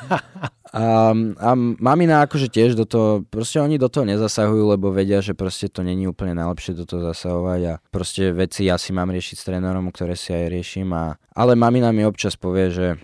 A, 0.76 1.16
a 1.40 1.50
mamina 1.56 2.28
akože 2.28 2.52
tiež 2.52 2.76
do 2.76 2.84
toho, 2.84 3.24
proste 3.32 3.64
oni 3.64 3.80
do 3.80 3.88
toho 3.88 4.04
nezasahujú, 4.04 4.76
lebo 4.76 4.92
vedia, 4.92 5.24
že 5.24 5.32
proste 5.32 5.72
to 5.72 5.88
není 5.88 6.04
úplne 6.04 6.36
najlepšie 6.36 6.76
do 6.76 6.84
toho 6.84 7.00
zasahovať 7.16 7.62
a 7.64 7.74
proste 7.96 8.36
veci 8.36 8.68
ja 8.68 8.76
si 8.76 8.92
mám 8.92 9.08
riešiť 9.08 9.36
s 9.40 9.48
trénerom, 9.48 9.88
ktoré 9.96 10.20
si 10.20 10.36
aj 10.36 10.52
riešim 10.52 10.92
a, 10.92 11.16
ale 11.32 11.56
mamina 11.56 11.96
mi 11.96 12.04
občas 12.04 12.36
povie, 12.36 12.76
že 12.76 13.00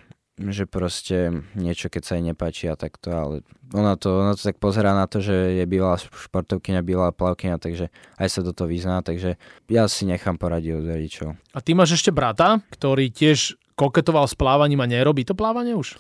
že 0.49 0.65
proste 0.65 1.45
niečo, 1.53 1.93
keď 1.93 2.01
sa 2.01 2.13
jej 2.17 2.25
nepáči 2.25 2.65
a 2.65 2.73
takto, 2.73 3.13
ale 3.13 3.35
ona 3.71 3.93
to, 3.95 4.25
ona 4.25 4.33
to 4.33 4.41
tak 4.41 4.57
pozerá 4.57 4.97
na 4.97 5.05
to, 5.05 5.21
že 5.21 5.61
je 5.61 5.65
bývalá 5.69 6.01
športovkyňa, 6.01 6.81
bývalá 6.81 7.13
plavkyňa, 7.13 7.61
takže 7.61 7.93
aj 8.17 8.27
sa 8.27 8.41
do 8.41 8.51
toho 8.51 8.65
vyzná, 8.65 9.05
takže 9.05 9.37
ja 9.69 9.85
si 9.85 10.09
nechám 10.09 10.41
poradiť 10.41 10.71
od 10.81 10.85
rodičov. 10.89 11.29
A 11.53 11.59
ty 11.61 11.77
máš 11.77 12.01
ešte 12.01 12.09
brata, 12.09 12.59
ktorý 12.73 13.13
tiež 13.13 13.61
koketoval 13.77 14.29
s 14.29 14.37
plávaním 14.37 14.83
a 14.83 14.89
nerobí 14.89 15.25
to 15.25 15.33
plávanie 15.33 15.73
už? 15.73 15.97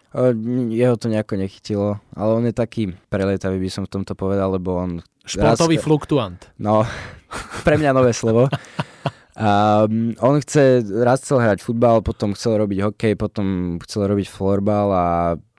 Jeho 0.69 0.95
to 0.97 1.09
nejako 1.09 1.33
nechytilo, 1.39 1.97
ale 2.13 2.31
on 2.37 2.43
je 2.45 2.53
taký 2.53 2.93
prelietavý, 3.09 3.57
by 3.57 3.69
som 3.71 3.83
v 3.89 3.93
tomto 4.01 4.13
povedal, 4.13 4.53
lebo 4.53 4.77
on... 4.77 4.91
Športový 5.21 5.77
raz... 5.77 5.85
fluktuant. 5.85 6.39
No, 6.57 6.85
pre 7.65 7.77
mňa 7.77 7.91
nové 7.93 8.13
slovo. 8.13 8.49
A 9.39 9.83
on 10.19 10.35
chce, 10.43 10.83
raz 11.03 11.23
chcel 11.23 11.39
hrať 11.39 11.63
futbal, 11.63 12.03
potom 12.03 12.35
chcel 12.35 12.59
robiť 12.59 12.79
hokej, 12.91 13.13
potom 13.15 13.77
chcel 13.79 14.11
robiť 14.11 14.27
florbal 14.27 14.87
a 14.91 15.07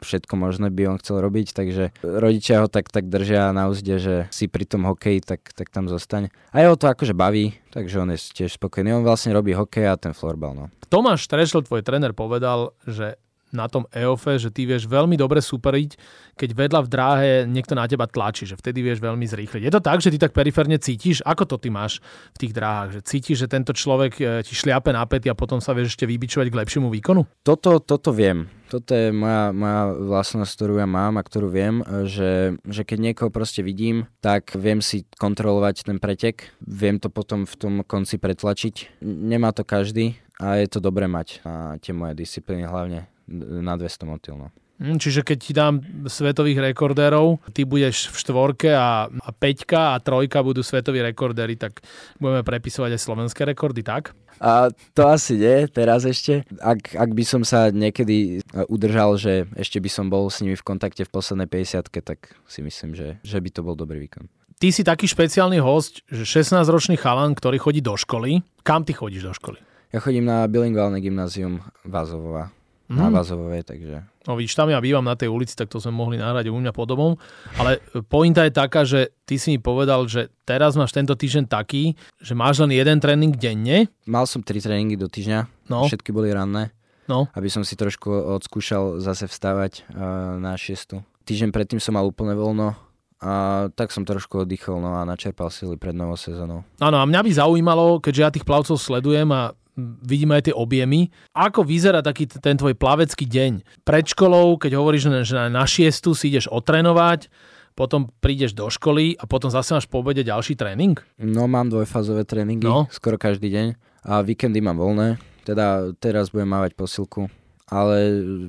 všetko 0.03 0.35
možné 0.35 0.69
by 0.69 0.93
on 0.93 0.99
chcel 0.99 1.23
robiť, 1.23 1.55
takže 1.55 1.85
rodičia 2.03 2.61
ho 2.61 2.69
tak, 2.69 2.91
tak 2.91 3.09
držia 3.09 3.55
na 3.55 3.71
úzde, 3.71 3.97
že 4.03 4.15
si 4.35 4.51
pri 4.51 4.67
tom 4.67 4.85
hokeji, 4.85 5.23
tak, 5.25 5.41
tak 5.55 5.71
tam 5.71 5.87
zostane. 5.89 6.29
A 6.51 6.61
jeho 6.61 6.77
to 6.77 6.91
akože 6.91 7.17
baví, 7.17 7.57
takže 7.73 8.03
on 8.03 8.13
je 8.13 8.19
tiež 8.21 8.59
spokojný. 8.59 8.93
On 8.93 9.07
vlastne 9.07 9.33
robí 9.33 9.57
hokej 9.57 9.89
a 9.89 9.97
ten 9.97 10.13
florbal. 10.13 10.53
No. 10.53 10.65
Tomáš 10.93 11.25
Trešl, 11.31 11.65
tvoj 11.65 11.81
tréner, 11.81 12.13
povedal, 12.13 12.77
že 12.85 13.17
na 13.53 13.69
tom 13.69 13.85
EOFE, 13.93 14.41
že 14.41 14.49
ty 14.49 14.65
vieš 14.65 14.89
veľmi 14.89 15.15
dobre 15.21 15.45
superiť, 15.45 15.91
keď 16.35 16.51
vedľa 16.57 16.81
v 16.83 16.89
dráhe 16.89 17.31
niekto 17.45 17.77
na 17.77 17.85
teba 17.85 18.09
tlačí, 18.09 18.49
že 18.49 18.57
vtedy 18.57 18.81
vieš 18.81 19.05
veľmi 19.05 19.29
zrýchliť. 19.29 19.63
Je 19.69 19.73
to 19.73 19.85
tak, 19.85 20.01
že 20.01 20.09
ty 20.09 20.19
tak 20.19 20.33
periférne 20.33 20.81
cítiš? 20.81 21.21
Ako 21.23 21.45
to 21.45 21.61
ty 21.61 21.69
máš 21.69 22.01
v 22.33 22.49
tých 22.49 22.53
dráhach? 22.57 22.97
Že 22.97 23.01
cítiš, 23.05 23.37
že 23.45 23.53
tento 23.53 23.77
človek 23.77 24.13
e, 24.19 24.41
ti 24.41 24.57
šliape 24.57 24.91
na 24.91 25.05
pety 25.05 25.29
a 25.29 25.37
potom 25.37 25.61
sa 25.61 25.77
vieš 25.77 25.95
ešte 25.95 26.09
vybičovať 26.09 26.49
k 26.49 26.59
lepšiemu 26.65 26.89
výkonu? 26.89 27.29
Toto, 27.45 27.79
toto 27.85 28.11
viem. 28.11 28.49
Toto 28.73 28.97
je 28.97 29.13
moja, 29.13 29.53
moja 29.53 29.93
vlastnosť, 29.93 30.53
ktorú 30.57 30.81
ja 30.81 30.89
mám 30.89 31.21
a 31.21 31.23
ktorú 31.23 31.53
viem, 31.53 31.85
e, 31.85 32.09
že, 32.09 32.57
že 32.65 32.83
keď 32.89 33.13
niekoho 33.13 33.29
proste 33.29 33.61
vidím, 33.61 34.09
tak 34.25 34.57
viem 34.57 34.81
si 34.81 35.05
kontrolovať 35.21 35.93
ten 35.93 36.01
pretek, 36.01 36.49
viem 36.65 36.97
to 36.97 37.13
potom 37.13 37.45
v 37.45 37.55
tom 37.61 37.75
konci 37.85 38.17
pretlačiť. 38.17 39.05
Nemá 39.05 39.53
to 39.53 39.69
každý 39.69 40.17
a 40.41 40.57
je 40.57 40.67
to 40.73 40.81
dobré 40.81 41.05
mať 41.05 41.45
na 41.45 41.77
tie 41.79 41.93
moje 41.93 42.17
disciplíny 42.17 42.65
hlavne 42.65 43.12
na 43.31 43.75
200 43.77 44.07
motil. 44.07 44.35
No. 44.37 44.49
Hm, 44.83 44.99
čiže 44.99 45.23
keď 45.23 45.39
ti 45.39 45.53
dám 45.55 45.79
svetových 46.11 46.75
rekordérov, 46.75 47.39
ty 47.55 47.63
budeš 47.63 48.11
v 48.11 48.17
štvorke 48.19 48.75
a, 48.75 49.07
a 49.07 49.31
peťka 49.31 49.95
a 49.95 50.03
trojka 50.03 50.43
budú 50.43 50.67
svetoví 50.67 50.99
rekordéri, 50.99 51.55
tak 51.55 51.87
budeme 52.19 52.43
prepisovať 52.43 52.99
aj 52.99 53.01
slovenské 53.01 53.47
rekordy, 53.47 53.87
tak? 53.87 54.11
A 54.43 54.75
to 54.99 55.07
asi 55.07 55.39
nie, 55.39 55.71
teraz 55.71 56.03
ešte. 56.03 56.43
Ak, 56.59 56.99
ak 56.99 57.11
by 57.15 57.23
som 57.23 57.47
sa 57.47 57.71
niekedy 57.71 58.43
udržal, 58.67 59.15
že 59.15 59.47
ešte 59.55 59.79
by 59.79 59.87
som 59.87 60.11
bol 60.11 60.27
s 60.27 60.43
nimi 60.43 60.59
v 60.59 60.67
kontakte 60.67 61.07
v 61.07 61.15
poslednej 61.15 61.47
50 61.47 61.87
tak 62.03 62.35
si 62.51 62.59
myslím, 62.67 62.99
že, 62.99 63.23
že 63.23 63.39
by 63.39 63.51
to 63.55 63.63
bol 63.63 63.79
dobrý 63.79 64.03
výkon. 64.03 64.27
Ty 64.59 64.75
si 64.75 64.83
taký 64.83 65.07
špeciálny 65.07 65.63
host, 65.63 66.03
že 66.11 66.27
16-ročný 66.27 66.99
chalan, 66.99 67.39
ktorý 67.39 67.59
chodí 67.63 67.79
do 67.83 67.95
školy. 67.95 68.43
Kam 68.67 68.83
ty 68.83 68.95
chodíš 68.95 69.31
do 69.31 69.35
školy? 69.35 69.63
Ja 69.95 70.03
chodím 70.03 70.27
na 70.27 70.43
bilingválne 70.51 70.99
gymnázium 70.99 71.63
Vázovova 71.87 72.51
mm. 72.89 72.97
na 72.97 73.07
Vazovovej, 73.11 73.63
takže... 73.67 74.03
No 74.27 74.39
vidíš, 74.39 74.55
tam 74.55 74.71
ja 74.71 74.79
bývam 74.79 75.03
na 75.03 75.19
tej 75.19 75.31
ulici, 75.31 75.59
tak 75.59 75.67
to 75.67 75.83
sme 75.83 75.95
mohli 75.95 76.17
nahrať 76.19 76.51
u 76.51 76.57
mňa 76.59 76.73
pod 76.75 76.87
domom. 76.87 77.13
Ale 77.59 77.83
pointa 78.07 78.47
je 78.47 78.53
taká, 78.55 78.87
že 78.87 79.11
ty 79.27 79.35
si 79.39 79.55
mi 79.55 79.59
povedal, 79.59 80.07
že 80.07 80.31
teraz 80.47 80.79
máš 80.79 80.95
tento 80.95 81.19
týždeň 81.19 81.51
taký, 81.51 81.99
že 82.23 82.33
máš 82.39 82.63
len 82.63 82.71
jeden 82.71 83.03
tréning 83.03 83.35
denne. 83.35 83.91
Mal 84.07 84.25
som 84.31 84.43
tri 84.43 84.63
tréningy 84.63 84.95
do 84.95 85.11
týždňa, 85.11 85.71
no. 85.71 85.91
všetky 85.91 86.15
boli 86.15 86.31
ranné. 86.31 86.71
No. 87.11 87.27
Aby 87.35 87.51
som 87.51 87.67
si 87.67 87.75
trošku 87.75 88.09
odskúšal 88.09 89.03
zase 89.03 89.27
vstávať 89.27 89.83
uh, 89.91 90.39
na 90.39 90.55
šiestu. 90.55 91.03
Týždeň 91.27 91.51
predtým 91.51 91.83
som 91.83 91.99
mal 91.99 92.07
úplne 92.07 92.39
voľno, 92.39 92.79
a 93.23 93.67
tak 93.79 93.95
som 93.95 94.03
trošku 94.03 94.43
oddychol 94.43 94.83
no 94.83 94.99
a 94.99 95.07
načerpal 95.07 95.47
sily 95.47 95.79
pred 95.79 95.95
novou 95.95 96.19
sezónou. 96.19 96.67
Áno, 96.83 96.99
a 96.99 97.07
mňa 97.07 97.23
by 97.23 97.31
zaujímalo, 97.31 98.03
keďže 98.03 98.23
ja 98.23 98.35
tých 98.35 98.43
plavcov 98.43 98.75
sledujem 98.83 99.31
a 99.31 99.55
vidíme 99.79 100.37
aj 100.37 100.51
tie 100.51 100.55
objemy. 100.55 101.09
Ako 101.33 101.65
vyzerá 101.65 102.05
taký 102.05 102.29
ten 102.29 102.57
tvoj 102.57 102.77
plavecký 102.77 103.25
deň? 103.25 103.83
Pred 103.87 104.05
školou, 104.13 104.61
keď 104.61 104.77
hovoríš, 104.77 105.09
že 105.25 105.49
na 105.49 105.65
šiestu 105.65 106.13
si 106.13 106.29
ideš 106.33 106.49
otrénovať, 106.53 107.33
potom 107.73 108.13
prídeš 108.21 108.53
do 108.53 108.69
školy 108.69 109.17
a 109.17 109.25
potom 109.25 109.49
zase 109.49 109.73
máš 109.73 109.89
po 109.89 110.05
obede 110.05 110.21
ďalší 110.21 110.61
tréning? 110.61 111.01
No, 111.17 111.49
mám 111.49 111.73
dvojfázové 111.73 112.29
tréningy, 112.29 112.69
no. 112.69 112.85
skoro 112.93 113.17
každý 113.17 113.49
deň. 113.49 113.67
A 114.03 114.21
víkendy 114.21 114.61
mám 114.61 114.77
voľné, 114.77 115.17
teda 115.47 115.95
teraz 115.97 116.29
budem 116.35 116.51
mávať 116.51 116.75
posilku, 116.75 117.31
ale 117.71 117.97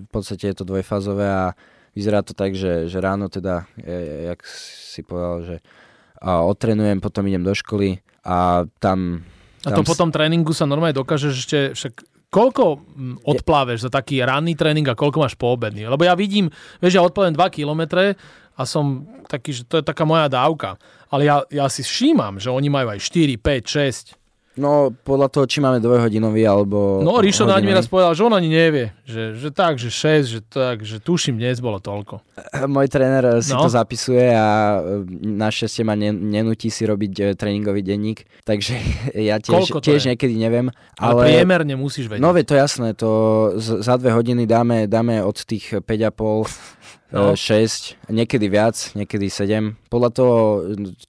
v 0.03 0.09
podstate 0.09 0.51
je 0.51 0.57
to 0.59 0.67
dvojfázové 0.67 1.23
a 1.29 1.55
vyzerá 1.93 2.25
to 2.25 2.33
tak, 2.33 2.57
že, 2.57 2.89
že 2.89 2.97
ráno 2.97 3.29
teda, 3.29 3.69
jak 4.33 4.43
si 4.49 5.05
povedal, 5.05 5.45
že 5.45 5.55
a 6.23 6.39
otrenujem, 6.47 7.03
potom 7.03 7.27
idem 7.27 7.43
do 7.43 7.51
školy 7.51 7.99
a 8.23 8.63
tam 8.79 9.27
a 9.63 9.69
to 9.71 9.81
po 9.87 9.95
tom 9.95 10.11
tréningu 10.11 10.51
sa 10.51 10.67
normálne 10.67 10.95
dokážeš 10.95 11.33
ešte 11.33 11.59
však 11.71 11.93
Koľko 12.33 12.81
mm, 12.81 13.15
odpláveš 13.29 13.85
za 13.85 13.93
taký 13.93 14.25
ranný 14.25 14.57
tréning 14.57 14.89
a 14.89 14.97
koľko 14.97 15.21
máš 15.21 15.37
poobedný? 15.37 15.85
Lebo 15.85 16.01
ja 16.01 16.17
vidím, 16.17 16.49
vieš, 16.81 16.97
ja 16.97 17.05
odplávam 17.05 17.37
2 17.37 17.37
km 17.53 18.09
a 18.57 18.61
som 18.65 19.05
taký, 19.29 19.53
že 19.53 19.69
to 19.69 19.77
je 19.77 19.85
taká 19.85 20.01
moja 20.01 20.25
dávka. 20.25 20.81
Ale 21.13 21.29
ja, 21.29 21.45
ja 21.53 21.69
si 21.69 21.85
všímam, 21.85 22.41
že 22.41 22.49
oni 22.49 22.73
majú 22.73 22.89
aj 22.89 23.05
4, 23.05 23.37
5, 23.37 23.69
No, 24.53 24.93
podľa 24.93 25.33
toho, 25.33 25.45
či 25.49 25.65
máme 25.65 25.81
dvojhodinový, 25.81 26.45
alebo... 26.45 27.01
No, 27.01 27.17
Rišo 27.17 27.49
Naď 27.49 27.61
mi 27.65 27.73
raz 27.73 27.89
povedal, 27.89 28.13
že 28.13 28.21
on 28.21 28.37
ani 28.37 28.53
nevie. 28.53 28.93
Že, 29.01 29.23
že 29.41 29.49
tak, 29.49 29.81
že 29.81 29.89
6, 29.89 30.29
že 30.29 30.39
tak, 30.45 30.85
že 30.85 31.01
tuším, 31.01 31.41
dnes 31.41 31.57
bolo 31.57 31.81
toľko. 31.81 32.21
Môj 32.69 32.85
tréner 32.85 33.41
si 33.41 33.49
No. 33.49 33.65
to 33.65 33.69
zapisuje 33.73 34.29
a 34.29 34.77
e, 34.77 35.09
našťastie 35.25 35.81
ma 35.81 35.97
ne, 35.97 36.13
nenutí 36.13 36.69
si 36.69 36.85
robiť 36.85 37.13
e, 37.17 37.23
tréningový 37.33 37.81
denník, 37.81 38.29
takže 38.45 38.77
ja 39.33 39.41
tiež, 39.41 39.73
tiež 39.81 40.05
je? 40.05 40.09
niekedy 40.13 40.37
neviem. 40.37 40.69
Ale, 41.01 41.17
Ale, 41.17 41.21
priemerne 41.33 41.73
musíš 41.73 42.05
vedieť. 42.05 42.21
No, 42.21 42.29
veď 42.29 42.45
to 42.45 42.55
jasné, 42.55 42.87
to 42.93 43.09
z, 43.57 43.81
za 43.81 43.97
dve 43.97 44.13
hodiny 44.13 44.45
dáme, 44.45 44.85
dáme 44.85 45.25
od 45.25 45.41
tých 45.41 45.81
5,5 45.81 46.45
No. 47.13 47.29
no. 47.29 47.37
6, 47.37 48.09
niekedy 48.09 48.49
viac, 48.49 48.73
niekedy 48.97 49.29
7. 49.29 49.77
Podľa 49.85 50.09
toho, 50.17 50.37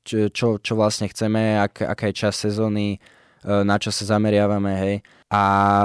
čo, 0.04 0.60
čo, 0.60 0.72
vlastne 0.76 1.08
chceme, 1.08 1.56
ak, 1.56 1.80
aká 1.80 2.12
je 2.12 2.14
čas 2.28 2.36
sezóny, 2.36 3.00
e, 3.00 3.13
na 3.44 3.76
čo 3.76 3.92
sa 3.92 4.16
zameriavame, 4.16 4.72
hej. 4.72 4.94
A 5.28 5.42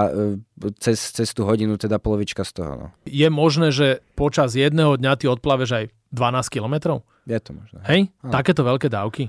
e, 0.08 0.72
cez, 0.80 1.12
cez 1.12 1.36
tú 1.36 1.44
hodinu 1.44 1.76
teda 1.76 2.00
polovička 2.00 2.48
z 2.48 2.52
toho, 2.56 2.72
no. 2.76 2.88
Je 3.04 3.28
možné, 3.28 3.76
že 3.76 4.00
počas 4.16 4.56
jedného 4.56 4.96
dňa 4.96 5.14
ty 5.20 5.26
odplaveš 5.28 5.70
aj 5.76 5.86
12 6.16 6.56
kilometrov? 6.56 7.04
Je 7.28 7.40
to 7.44 7.52
možné. 7.54 7.80
Hej? 7.86 8.02
Áno. 8.24 8.32
Takéto 8.32 8.62
veľké 8.64 8.88
dávky? 8.88 9.28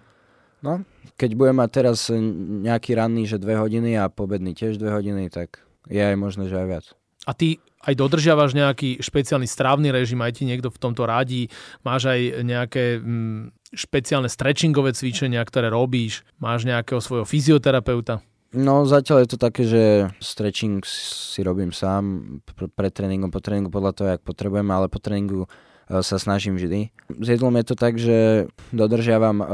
No, 0.60 0.84
keď 1.16 1.30
budem 1.34 1.56
mať 1.58 1.70
teraz 1.72 1.98
e, 2.12 2.20
nejaký 2.64 2.94
ranný, 2.94 3.26
že 3.26 3.40
2 3.40 3.64
hodiny 3.64 3.96
a 3.96 4.12
pobedný 4.12 4.52
tiež 4.54 4.76
2 4.76 4.88
hodiny, 4.92 5.32
tak 5.32 5.64
je 5.88 6.00
aj 6.00 6.16
možné, 6.20 6.46
že 6.46 6.56
aj 6.60 6.68
viac. 6.68 6.86
A 7.28 7.32
ty 7.36 7.60
aj 7.80 7.96
dodržiavaš 7.96 8.52
nejaký 8.52 9.00
špeciálny 9.00 9.48
strávny 9.48 9.88
režim, 9.88 10.20
aj 10.20 10.36
ti 10.36 10.44
niekto 10.44 10.68
v 10.68 10.80
tomto 10.80 11.08
radí, 11.08 11.48
máš 11.80 12.12
aj 12.12 12.44
nejaké 12.44 12.84
mm, 13.00 13.59
špeciálne 13.74 14.26
stretchingové 14.26 14.94
cvičenia, 14.94 15.42
ktoré 15.46 15.70
robíš, 15.70 16.26
máš 16.42 16.66
nejakého 16.66 16.98
svojho 16.98 17.26
fyzioterapeuta. 17.26 18.22
No 18.50 18.82
zatiaľ 18.82 19.22
je 19.22 19.28
to 19.30 19.38
také, 19.38 19.62
že 19.62 19.82
stretching 20.18 20.82
si 20.82 21.38
robím 21.46 21.70
sám 21.70 22.42
pr- 22.42 22.66
pred 22.66 22.90
tréningom, 22.90 23.30
po 23.30 23.38
tréningu 23.38 23.70
podľa 23.70 23.92
toho, 23.94 24.08
jak 24.10 24.26
potrebujem, 24.26 24.66
ale 24.74 24.90
po 24.90 24.98
tréningu 24.98 25.46
e, 25.46 25.48
sa 26.02 26.18
snažím 26.18 26.58
vždy. 26.58 26.90
S 27.14 27.26
jedlom 27.30 27.54
je 27.62 27.64
to 27.70 27.76
tak, 27.78 27.94
že 27.94 28.50
dodržiavam 28.74 29.38
um, 29.38 29.46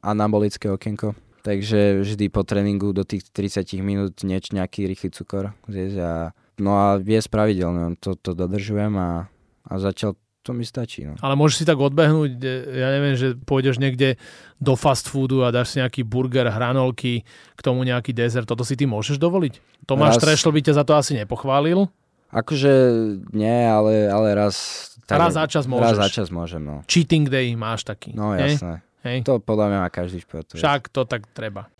anabolické 0.00 0.72
okienko, 0.72 1.12
takže 1.44 2.00
vždy 2.00 2.32
po 2.32 2.40
tréningu 2.40 2.96
do 2.96 3.04
tých 3.04 3.28
30 3.28 3.68
minút 3.84 4.24
nieč, 4.24 4.48
nejaký 4.56 4.88
rýchly 4.88 5.12
cukor 5.12 5.52
zjesť 5.68 5.96
a 6.00 6.12
no 6.56 6.72
a 6.72 6.96
jesť 7.04 7.28
pravidelne, 7.28 8.00
to, 8.00 8.16
to 8.16 8.32
dodržujem 8.32 8.96
a, 8.96 9.28
a 9.68 9.72
zatiaľ 9.76 10.16
to 10.48 10.56
mi 10.56 10.64
stačí. 10.64 11.04
No. 11.04 11.12
Ale 11.20 11.36
môžeš 11.36 11.60
si 11.60 11.64
tak 11.68 11.76
odbehnúť, 11.76 12.40
e, 12.40 12.48
ja 12.80 12.88
neviem, 12.96 13.12
že 13.20 13.36
pôjdeš 13.36 13.76
niekde 13.76 14.16
do 14.56 14.72
fast 14.72 15.12
foodu 15.12 15.44
a 15.44 15.52
dáš 15.52 15.76
si 15.76 15.84
nejaký 15.84 16.08
burger, 16.08 16.48
hranolky, 16.48 17.28
k 17.52 17.60
tomu 17.60 17.84
nejaký 17.84 18.16
dezert, 18.16 18.48
toto 18.48 18.64
si 18.64 18.72
ty 18.72 18.88
môžeš 18.88 19.20
dovoliť? 19.20 19.84
Tomáš 19.84 20.16
Raz- 20.16 20.24
Trešl 20.24 20.50
by 20.56 20.60
ťa 20.64 20.72
za 20.80 20.84
to 20.88 20.96
asi 20.96 21.12
nepochválil. 21.20 21.92
Akože 22.32 22.72
nie, 23.36 23.60
ale, 23.68 24.08
ale 24.08 24.32
raz... 24.32 24.56
Raz 25.08 25.32
za 25.32 25.48
čas 25.48 25.64
Raz 25.64 25.72
môžeš. 25.72 25.96
za 25.96 26.08
čas 26.12 26.28
môžem, 26.28 26.60
no. 26.60 26.84
Cheating 26.84 27.28
day 27.32 27.52
máš 27.56 27.84
taký. 27.88 28.12
No 28.12 28.36
jasné. 28.36 28.84
Hej? 29.04 29.24
To 29.24 29.40
podľa 29.40 29.72
mňa 29.72 29.78
má 29.84 29.88
každý 29.88 30.20
šport. 30.20 30.44
Však 30.52 30.92
to 30.92 31.08
tak 31.08 31.24
treba. 31.32 31.72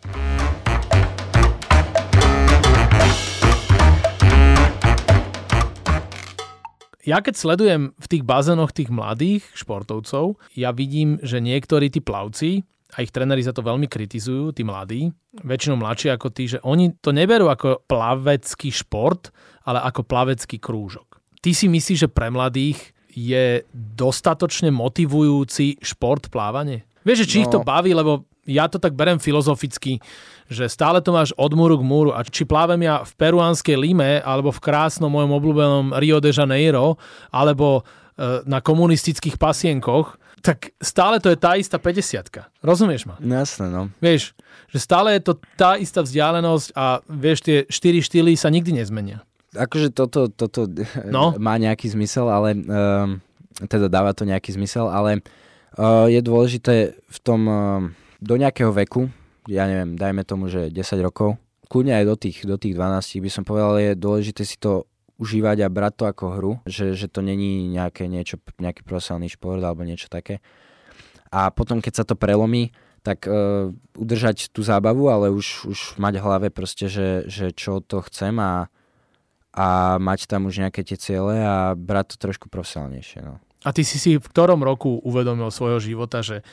Ja 7.08 7.24
keď 7.24 7.40
sledujem 7.40 7.96
v 7.96 8.06
tých 8.06 8.20
bazénoch 8.20 8.76
tých 8.76 8.92
mladých 8.92 9.40
športovcov, 9.56 10.36
ja 10.52 10.76
vidím, 10.76 11.16
že 11.24 11.40
niektorí 11.40 11.88
tí 11.88 12.04
plavci, 12.04 12.68
a 12.92 13.00
ich 13.00 13.12
tréneri 13.12 13.40
za 13.40 13.56
to 13.56 13.64
veľmi 13.64 13.88
kritizujú, 13.88 14.52
tí 14.52 14.60
mladí, 14.60 15.08
väčšinou 15.40 15.80
mladší 15.80 16.12
ako 16.12 16.28
tí, 16.28 16.52
že 16.52 16.60
oni 16.60 17.00
to 17.00 17.16
neberú 17.16 17.48
ako 17.48 17.84
plavecký 17.88 18.68
šport, 18.68 19.32
ale 19.64 19.80
ako 19.88 20.04
plavecký 20.04 20.60
krúžok. 20.60 21.20
Ty 21.40 21.56
si 21.56 21.64
myslíš, 21.68 22.08
že 22.08 22.12
pre 22.12 22.28
mladých 22.28 22.92
je 23.08 23.64
dostatočne 23.72 24.68
motivujúci 24.68 25.80
šport 25.80 26.28
plávanie? 26.28 26.84
Vieš, 27.08 27.24
že 27.24 27.28
či 27.28 27.36
ich 27.44 27.52
to 27.52 27.60
No. 27.60 27.68
baví, 27.68 27.96
lebo 27.96 28.28
ja 28.48 28.64
to 28.66 28.80
tak 28.80 28.96
berem 28.96 29.20
filozoficky, 29.20 30.00
že 30.48 30.64
stále 30.66 31.04
to 31.04 31.12
máš 31.12 31.36
od 31.36 31.52
múru 31.52 31.76
k 31.76 31.84
múru 31.84 32.10
a 32.16 32.24
či 32.24 32.48
plávem 32.48 32.88
ja 32.88 33.04
v 33.04 33.12
peruánskej 33.20 33.76
Lime 33.76 34.24
alebo 34.24 34.48
v 34.48 34.64
krásnom 34.64 35.12
mojom 35.12 35.36
obľúbenom 35.36 35.84
Rio 36.00 36.18
de 36.24 36.32
Janeiro 36.32 36.96
alebo 37.28 37.84
e, 38.16 38.42
na 38.48 38.64
komunistických 38.64 39.36
pasienkoch, 39.36 40.16
tak 40.40 40.72
stále 40.80 41.20
to 41.20 41.28
je 41.28 41.36
tá 41.36 41.60
istá 41.60 41.76
50 41.76 42.64
Rozumieš 42.64 43.04
ma? 43.04 43.20
No 43.20 43.44
jasné, 43.44 43.68
no. 43.68 43.92
Vieš, 44.00 44.32
že 44.72 44.78
stále 44.80 45.18
je 45.18 45.22
to 45.28 45.32
tá 45.58 45.76
istá 45.76 46.00
vzdialenosť 46.00 46.68
a 46.72 47.04
vieš, 47.04 47.44
tie 47.44 47.56
4 47.68 48.00
štýly 48.06 48.32
sa 48.38 48.48
nikdy 48.48 48.80
nezmenia. 48.80 49.20
Akože 49.52 49.92
toto, 49.92 50.32
toto 50.32 50.64
No. 51.14 51.36
má 51.36 51.60
nejaký 51.60 51.92
zmysel, 51.92 52.28
ale 52.30 52.54
um, 52.56 53.20
teda 53.66 53.90
dáva 53.90 54.14
to 54.14 54.22
nejaký 54.24 54.54
zmysel, 54.54 54.86
ale 54.88 55.20
uh, 55.76 56.06
je 56.06 56.20
dôležité 56.22 56.94
v 56.94 57.18
tom 57.20 57.40
uh, 57.48 57.56
do 58.18 58.34
nejakého 58.34 58.74
veku, 58.74 59.06
ja 59.46 59.64
neviem, 59.64 59.94
dajme 59.94 60.22
tomu, 60.26 60.50
že 60.50 60.68
10 60.68 61.06
rokov, 61.06 61.38
kľudne 61.70 61.94
aj 61.94 62.04
do 62.04 62.16
tých, 62.18 62.36
do 62.44 62.56
tých 62.58 62.74
12 62.74 63.24
by 63.24 63.30
som 63.30 63.42
povedal, 63.46 63.78
je 63.78 63.92
dôležité 63.94 64.42
si 64.42 64.56
to 64.58 64.88
užívať 65.18 65.66
a 65.66 65.68
brať 65.68 65.92
to 65.98 66.04
ako 66.06 66.24
hru, 66.38 66.52
že, 66.64 66.94
že 66.94 67.10
to 67.10 67.20
není 67.20 67.66
nejaké 67.68 68.06
niečo, 68.06 68.38
nejaký 68.62 68.86
profesionálny 68.86 69.28
šport 69.28 69.60
alebo 69.60 69.82
niečo 69.82 70.06
také. 70.06 70.38
A 71.28 71.50
potom, 71.52 71.82
keď 71.82 72.02
sa 72.02 72.04
to 72.06 72.14
prelomí, 72.14 72.70
tak 73.02 73.26
uh, 73.26 73.70
udržať 73.98 74.50
tú 74.54 74.62
zábavu, 74.62 75.10
ale 75.10 75.30
už, 75.30 75.68
už 75.68 75.78
mať 75.98 76.18
v 76.18 76.24
hlave 76.24 76.48
proste, 76.54 76.86
že, 76.90 77.26
že 77.26 77.50
čo 77.54 77.82
to 77.82 78.02
chcem 78.06 78.38
a, 78.38 78.70
a 79.54 79.98
mať 79.98 80.30
tam 80.30 80.46
už 80.46 80.62
nejaké 80.62 80.86
tie 80.86 80.98
ciele 80.98 81.42
a 81.42 81.74
brať 81.74 82.14
to 82.14 82.30
trošku 82.30 82.46
profesionálnejšie. 82.50 83.22
No. 83.26 83.42
A 83.66 83.74
ty 83.74 83.82
si 83.82 83.98
si 83.98 84.16
v 84.18 84.22
ktorom 84.22 84.62
roku 84.62 85.02
uvedomil 85.02 85.50
svojho 85.50 85.82
života, 85.82 86.22
že 86.22 86.46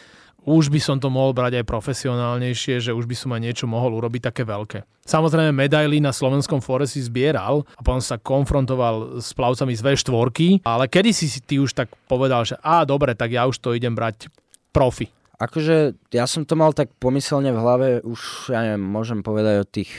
už 0.46 0.70
by 0.70 0.78
som 0.78 0.98
to 1.02 1.10
mohol 1.10 1.34
brať 1.34 1.62
aj 1.62 1.66
profesionálnejšie, 1.66 2.78
že 2.78 2.94
už 2.94 3.10
by 3.10 3.16
som 3.18 3.34
aj 3.34 3.42
niečo 3.42 3.66
mohol 3.66 3.98
urobiť 3.98 4.30
také 4.30 4.46
veľké. 4.46 4.86
Samozrejme, 5.06 5.50
medaily 5.54 5.98
na 5.98 6.14
slovenskom 6.14 6.62
fóre 6.62 6.86
si 6.86 7.02
zbieral 7.02 7.66
a 7.76 7.82
potom 7.82 8.02
sa 8.02 8.22
konfrontoval 8.22 9.22
s 9.22 9.34
plavcami 9.34 9.74
z 9.74 9.82
V4, 9.82 10.66
ale 10.66 10.86
kedy 10.86 11.10
si 11.14 11.42
ty 11.42 11.58
už 11.58 11.74
tak 11.74 11.90
povedal, 12.06 12.46
že 12.46 12.58
a 12.62 12.86
dobre, 12.86 13.18
tak 13.18 13.34
ja 13.34 13.50
už 13.50 13.58
to 13.58 13.74
idem 13.74 13.98
brať 13.98 14.30
profi. 14.70 15.10
Akože 15.36 16.00
ja 16.16 16.30
som 16.30 16.48
to 16.48 16.56
mal 16.56 16.72
tak 16.72 16.94
pomyselne 16.96 17.52
v 17.52 17.60
hlave 17.60 17.88
už, 18.06 18.54
ja 18.54 18.64
neviem, 18.64 18.86
môžem 18.86 19.20
povedať 19.20 19.56
od 19.66 19.70
tých 19.70 19.92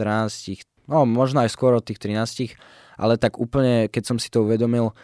14, 0.00 0.66
no 0.90 1.06
možno 1.06 1.46
aj 1.46 1.54
skôr 1.54 1.76
od 1.76 1.84
tých 1.86 2.02
13, 2.02 2.58
ale 2.98 3.20
tak 3.20 3.38
úplne, 3.38 3.86
keď 3.86 4.02
som 4.02 4.16
si 4.18 4.32
to 4.32 4.42
uvedomil, 4.42 4.96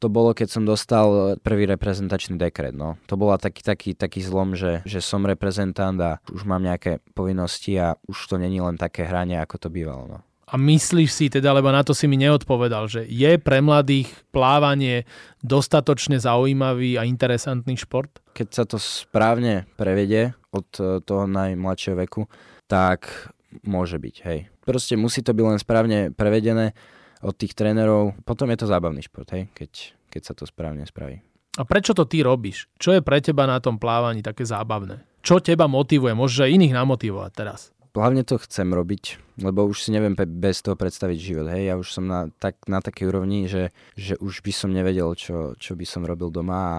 to 0.00 0.08
bolo, 0.08 0.32
keď 0.32 0.48
som 0.48 0.64
dostal 0.64 1.36
prvý 1.44 1.68
reprezentačný 1.68 2.40
dekret. 2.40 2.72
No. 2.72 2.96
To 3.06 3.20
bola 3.20 3.36
taký, 3.36 3.60
taký, 3.60 3.92
taký 3.92 4.24
zlom, 4.24 4.56
že, 4.56 4.80
že 4.88 5.04
som 5.04 5.28
reprezentant 5.28 6.00
a 6.00 6.18
už 6.32 6.48
mám 6.48 6.64
nejaké 6.64 7.04
povinnosti 7.12 7.76
a 7.76 8.00
už 8.08 8.16
to 8.32 8.34
není 8.40 8.64
len 8.64 8.80
také 8.80 9.04
hranie, 9.04 9.36
ako 9.36 9.68
to 9.68 9.68
bývalo. 9.68 10.08
No. 10.08 10.18
A 10.50 10.58
myslíš 10.58 11.10
si 11.14 11.26
teda, 11.30 11.54
lebo 11.54 11.70
na 11.70 11.86
to 11.86 11.94
si 11.94 12.10
mi 12.10 12.18
neodpovedal, 12.18 12.90
že 12.90 13.06
je 13.06 13.38
pre 13.38 13.62
mladých 13.62 14.10
plávanie 14.34 15.06
dostatočne 15.46 16.18
zaujímavý 16.18 16.98
a 16.98 17.06
interesantný 17.06 17.78
šport? 17.78 18.10
Keď 18.34 18.48
sa 18.50 18.64
to 18.66 18.82
správne 18.82 19.70
prevedie 19.78 20.34
od 20.50 20.66
eh, 20.82 20.98
toho 21.06 21.30
najmladšieho 21.30 21.94
veku, 22.02 22.26
tak 22.66 23.30
môže 23.62 23.98
byť, 24.02 24.16
hej. 24.26 24.50
Proste 24.66 24.98
musí 24.98 25.22
to 25.22 25.34
byť 25.34 25.44
len 25.46 25.58
správne 25.58 25.98
prevedené 26.14 26.74
od 27.20 27.34
tých 27.36 27.52
trénerov. 27.52 28.16
Potom 28.24 28.48
je 28.52 28.58
to 28.60 28.66
zábavný 28.70 29.04
šport, 29.04 29.28
hej, 29.32 29.48
keď, 29.52 29.70
keď 30.08 30.22
sa 30.24 30.32
to 30.36 30.44
správne 30.48 30.84
spraví. 30.88 31.20
A 31.58 31.62
prečo 31.66 31.92
to 31.92 32.06
ty 32.06 32.22
robíš? 32.24 32.70
Čo 32.78 32.96
je 32.96 33.04
pre 33.04 33.20
teba 33.20 33.44
na 33.44 33.58
tom 33.58 33.76
plávaní 33.76 34.22
také 34.22 34.46
zábavné? 34.46 35.02
Čo 35.20 35.42
teba 35.42 35.68
motivuje? 35.68 36.16
Môžeš 36.16 36.48
aj 36.48 36.54
iných 36.56 36.76
namotivovať 36.76 37.30
teraz. 37.36 37.60
Hlavne 37.90 38.22
to 38.22 38.38
chcem 38.38 38.70
robiť, 38.70 39.18
lebo 39.42 39.66
už 39.66 39.82
si 39.82 39.90
neviem 39.90 40.14
bez 40.14 40.62
toho 40.62 40.78
predstaviť 40.78 41.18
život. 41.18 41.50
Hej, 41.50 41.62
ja 41.68 41.74
už 41.74 41.88
som 41.90 42.06
na, 42.06 42.30
tak, 42.38 42.54
na 42.70 42.78
takej 42.78 43.10
úrovni, 43.10 43.50
že, 43.50 43.74
že 43.98 44.14
už 44.22 44.46
by 44.46 44.52
som 44.54 44.70
nevedel, 44.70 45.10
čo, 45.18 45.58
čo 45.58 45.74
by 45.74 45.82
som 45.82 46.06
robil 46.06 46.30
doma 46.30 46.58
a 46.62 46.78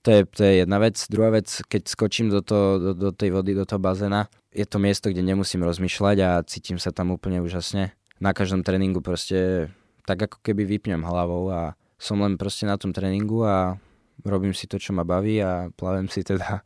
to 0.00 0.08
je, 0.08 0.20
to 0.24 0.40
je 0.40 0.52
jedna 0.64 0.80
vec. 0.80 0.96
Druhá 1.12 1.28
vec, 1.28 1.52
keď 1.68 1.82
skočím 1.84 2.32
do, 2.32 2.40
to, 2.40 2.80
do, 2.80 2.90
do 2.96 3.10
tej 3.12 3.28
vody, 3.28 3.52
do 3.52 3.68
toho 3.68 3.76
bazéna, 3.76 4.32
je 4.56 4.64
to 4.64 4.80
miesto, 4.80 5.12
kde 5.12 5.20
nemusím 5.20 5.60
rozmýšľať 5.68 6.16
a 6.24 6.30
cítim 6.48 6.80
sa 6.80 6.96
tam 6.96 7.12
úplne 7.12 7.44
úžasne. 7.44 7.92
Na 8.18 8.34
každom 8.34 8.66
tréningu 8.66 8.98
proste 8.98 9.70
tak 10.02 10.18
ako 10.24 10.40
keby 10.40 10.64
vypnem 10.64 11.04
hlavou 11.04 11.52
a 11.52 11.76
som 12.00 12.18
len 12.22 12.40
proste 12.40 12.64
na 12.64 12.80
tom 12.80 12.94
tréningu 12.94 13.44
a 13.44 13.76
robím 14.24 14.56
si 14.56 14.66
to, 14.66 14.80
čo 14.80 14.96
ma 14.96 15.04
baví 15.04 15.38
a 15.42 15.68
plavem 15.74 16.08
si 16.08 16.24
teda 16.24 16.62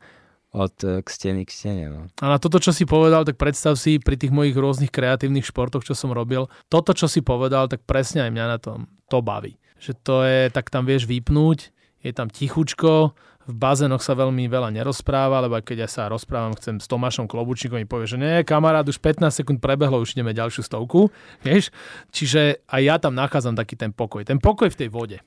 od 0.53 0.73
eh, 0.85 1.01
k 1.01 1.07
steny 1.09 1.41
k 1.43 1.51
stene. 1.51 1.85
No. 1.89 2.01
A 2.21 2.25
na 2.29 2.37
toto, 2.37 2.61
čo 2.61 2.69
si 2.69 2.85
povedal, 2.85 3.25
tak 3.25 3.41
predstav 3.41 3.75
si 3.75 3.97
pri 3.97 4.15
tých 4.15 4.31
mojich 4.31 4.53
rôznych 4.53 4.93
kreatívnych 4.93 5.49
športoch, 5.49 5.83
čo 5.83 5.97
som 5.97 6.13
robil, 6.13 6.47
toto, 6.69 6.93
čo 6.93 7.09
si 7.09 7.25
povedal, 7.25 7.67
tak 7.67 7.83
presne 7.83 8.23
aj 8.23 8.31
mňa 8.31 8.45
na 8.45 8.57
tom 8.61 8.85
to 9.09 9.19
baví. 9.19 9.57
Že 9.81 9.91
to 10.05 10.15
je, 10.23 10.41
tak 10.53 10.69
tam 10.69 10.87
vieš 10.87 11.09
vypnúť, 11.09 11.73
je 12.05 12.11
tam 12.13 12.29
tichučko, 12.29 13.17
v 13.43 13.55
bazénoch 13.55 13.99
sa 13.99 14.15
veľmi 14.15 14.47
veľa 14.47 14.71
nerozpráva, 14.71 15.43
lebo 15.43 15.59
keď 15.59 15.83
ja 15.83 15.89
sa 15.91 16.03
rozprávam, 16.07 16.55
chcem 16.55 16.79
s 16.79 16.87
Tomášom 16.87 17.27
Klobučníkom, 17.27 17.75
mi 17.75 17.87
povie, 17.87 18.07
že 18.07 18.15
nie, 18.15 18.47
kamarát, 18.47 18.87
už 18.87 18.99
15 19.03 19.27
sekúnd 19.43 19.59
prebehlo, 19.59 19.99
už 19.99 20.15
ideme 20.15 20.31
ďalšiu 20.31 20.63
stovku, 20.63 21.11
vieš? 21.43 21.67
Čiže 22.15 22.63
aj 22.63 22.81
ja 22.81 22.95
tam 22.99 23.13
nachádzam 23.15 23.59
taký 23.59 23.75
ten 23.75 23.91
pokoj. 23.91 24.23
Ten 24.23 24.39
pokoj 24.39 24.71
v 24.71 24.77
tej 24.79 24.89
vode. 24.89 25.17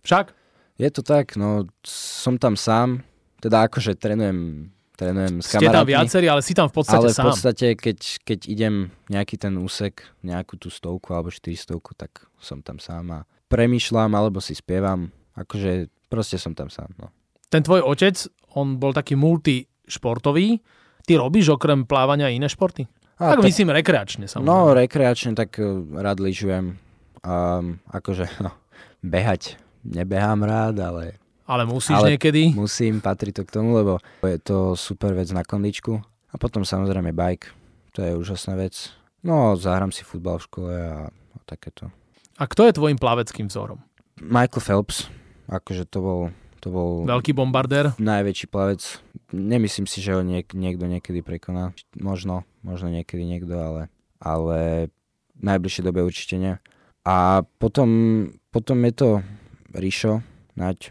Však? 0.00 0.32
Je 0.76 0.88
to 0.92 1.00
tak, 1.04 1.36
no 1.36 1.68
som 1.84 2.36
tam 2.40 2.56
sám, 2.56 3.04
teda 3.40 3.68
akože 3.68 3.96
trénujem, 3.96 4.72
trénujem 4.96 5.40
s 5.40 5.56
Ste 5.56 5.72
tam 5.72 5.88
viacerí, 5.88 6.28
ale 6.28 6.40
si 6.44 6.52
tam 6.52 6.68
v 6.68 6.80
podstate 6.80 7.12
ale 7.12 7.16
sám. 7.16 7.24
v 7.24 7.26
podstate, 7.32 7.66
keď, 7.76 7.98
keď 8.24 8.38
idem 8.48 8.92
nejaký 9.08 9.40
ten 9.40 9.56
úsek, 9.56 10.04
nejakú 10.20 10.60
tú 10.60 10.68
stovku 10.68 11.16
alebo 11.16 11.32
400, 11.32 11.80
tak 11.96 12.28
som 12.40 12.60
tam 12.60 12.76
sám 12.76 13.04
a 13.12 13.20
premýšľam 13.48 14.12
alebo 14.12 14.40
si 14.44 14.52
spievam, 14.52 15.08
akože 15.32 15.88
proste 16.12 16.36
som 16.36 16.52
tam 16.52 16.68
sám, 16.68 16.92
no 17.00 17.08
ten 17.50 17.62
tvoj 17.62 17.82
otec, 17.86 18.16
on 18.56 18.80
bol 18.80 18.96
taký 18.96 19.14
multišportový. 19.14 20.58
Ty 21.06 21.12
robíš 21.22 21.54
okrem 21.54 21.86
plávania 21.86 22.32
iné 22.32 22.50
športy? 22.50 22.88
A, 23.16 23.32
tak, 23.32 23.40
tak 23.40 23.48
myslím 23.48 23.72
rekreačne 23.72 24.26
samozrejme. 24.28 24.50
No, 24.50 24.76
rekreačne 24.76 25.32
tak 25.32 25.56
uh, 25.56 25.80
rád 25.96 26.20
lyžujem. 26.20 26.76
Um, 27.22 27.80
akože, 27.88 28.28
no, 28.44 28.52
behať 29.00 29.56
nebehám 29.86 30.42
rád, 30.42 30.76
ale... 30.82 31.04
Ale 31.46 31.62
musíš 31.62 31.94
ale 31.94 32.18
niekedy? 32.18 32.50
Musím, 32.58 32.98
patrí 32.98 33.30
to 33.30 33.46
k 33.46 33.54
tomu, 33.54 33.78
lebo 33.78 34.02
je 34.18 34.38
to 34.42 34.74
super 34.74 35.14
vec 35.14 35.30
na 35.30 35.46
kondičku. 35.46 35.94
A 36.02 36.34
potom 36.42 36.66
samozrejme 36.66 37.14
bike, 37.14 37.54
to 37.94 38.02
je 38.02 38.18
úžasná 38.18 38.58
vec. 38.58 38.90
No, 39.22 39.54
zahrám 39.54 39.94
si 39.94 40.02
futbal 40.02 40.42
v 40.42 40.46
škole 40.50 40.74
a, 40.74 41.06
a 41.06 41.36
takéto. 41.46 41.94
A 42.36 42.50
kto 42.50 42.66
je 42.66 42.74
tvojim 42.74 42.98
plaveckým 42.98 43.46
vzorom? 43.46 43.78
Michael 44.18 44.58
Phelps, 44.58 45.06
akože 45.46 45.86
to 45.86 45.98
bol 46.02 46.20
to 46.60 46.68
bol... 46.72 46.88
Veľký 47.04 47.36
bombardér? 47.36 47.94
Najväčší 48.00 48.46
plavec. 48.48 48.82
Nemyslím 49.32 49.86
si, 49.90 50.00
že 50.00 50.16
ho 50.16 50.22
niek- 50.22 50.56
niekto 50.56 50.86
niekedy 50.88 51.20
prekoná. 51.20 51.76
Možno, 51.98 52.46
možno 52.62 52.88
niekedy 52.88 53.26
niekto, 53.26 53.54
ale, 53.56 53.82
ale 54.22 54.88
v 55.36 55.42
najbližšej 55.42 55.84
dobe 55.84 56.06
určite 56.06 56.36
nie. 56.40 56.54
A 57.06 57.46
potom, 57.60 57.88
potom 58.50 58.78
je 58.86 58.92
to 58.94 59.08
Ríšo, 59.76 60.24
Naď, 60.56 60.90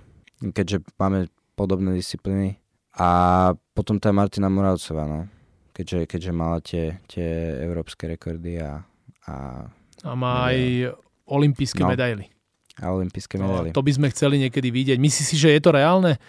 keďže 0.54 0.86
máme 1.01 1.28
podobné 1.58 1.97
disciplíny. 1.97 2.62
A 2.95 3.51
potom 3.75 3.99
tá 3.99 4.13
Martina 4.15 4.47
Moravcová, 4.47 5.04
no. 5.10 5.28
Keďže, 5.75 6.08
keďže 6.08 6.32
mala 6.32 6.63
tie, 6.63 7.04
tie 7.10 7.60
európske 7.65 8.08
rekordy 8.08 8.62
a... 8.63 8.88
A, 9.25 9.67
a 10.06 10.12
má 10.13 10.54
aj 10.54 10.93
olympijské 11.25 11.82
no. 11.82 11.89
medaily 11.89 12.35
a 12.79 12.91
olympijské 12.91 13.39
medaily. 13.39 13.71
No, 13.71 13.75
to 13.75 13.85
by 13.85 13.91
sme 13.95 14.07
chceli 14.11 14.35
niekedy 14.41 14.67
vidieť. 14.71 14.97
Myslíš 14.99 15.25
si, 15.31 15.38
že 15.39 15.55
je 15.55 15.61
to 15.63 15.71
reálne? 15.71 16.19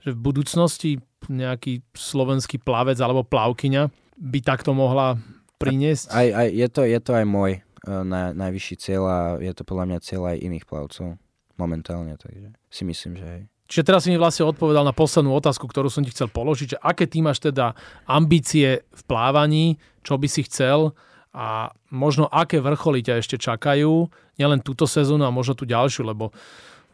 Že 0.00 0.16
v 0.16 0.20
budúcnosti 0.20 0.90
nejaký 1.28 1.84
slovenský 1.92 2.56
plavec 2.56 2.96
alebo 3.00 3.20
plavkyňa 3.26 3.92
by 4.16 4.38
takto 4.40 4.72
mohla 4.72 5.20
priniesť? 5.60 6.08
Aj, 6.08 6.28
aj, 6.32 6.48
je, 6.48 6.68
to, 6.72 6.80
je 6.88 7.00
to 7.04 7.12
aj 7.12 7.26
môj 7.28 7.60
uh, 7.60 8.00
na, 8.00 8.32
najvyšší 8.32 8.74
cieľ 8.80 9.02
a 9.04 9.18
je 9.36 9.52
to 9.52 9.62
podľa 9.68 9.84
mňa 9.92 9.98
cieľ 10.00 10.32
aj 10.32 10.36
iných 10.40 10.64
plavcov 10.64 11.20
momentálne, 11.60 12.16
takže 12.16 12.56
si 12.72 12.82
myslím, 12.88 13.20
že 13.20 13.26
hej. 13.28 13.42
Čiže 13.70 13.86
teraz 13.86 14.02
si 14.02 14.10
mi 14.10 14.18
vlastne 14.18 14.50
odpovedal 14.50 14.82
na 14.82 14.90
poslednú 14.90 15.30
otázku, 15.30 15.62
ktorú 15.70 15.86
som 15.86 16.02
ti 16.02 16.10
chcel 16.10 16.26
položiť, 16.26 16.74
že 16.74 16.78
aké 16.82 17.06
ty 17.06 17.22
máš 17.22 17.38
teda 17.38 17.78
ambície 18.02 18.82
v 18.82 19.02
plávaní, 19.06 19.78
čo 20.02 20.18
by 20.18 20.26
si 20.26 20.42
chcel 20.42 20.90
a 21.30 21.70
možno 21.94 22.26
aké 22.26 22.58
vrcholy 22.58 23.06
ťa 23.06 23.22
ešte 23.22 23.36
čakajú, 23.38 24.10
nielen 24.38 24.60
túto 24.62 24.86
sezónu 24.86 25.22
a 25.22 25.34
možno 25.34 25.54
tú 25.54 25.62
ďalšiu, 25.62 26.02
lebo 26.10 26.34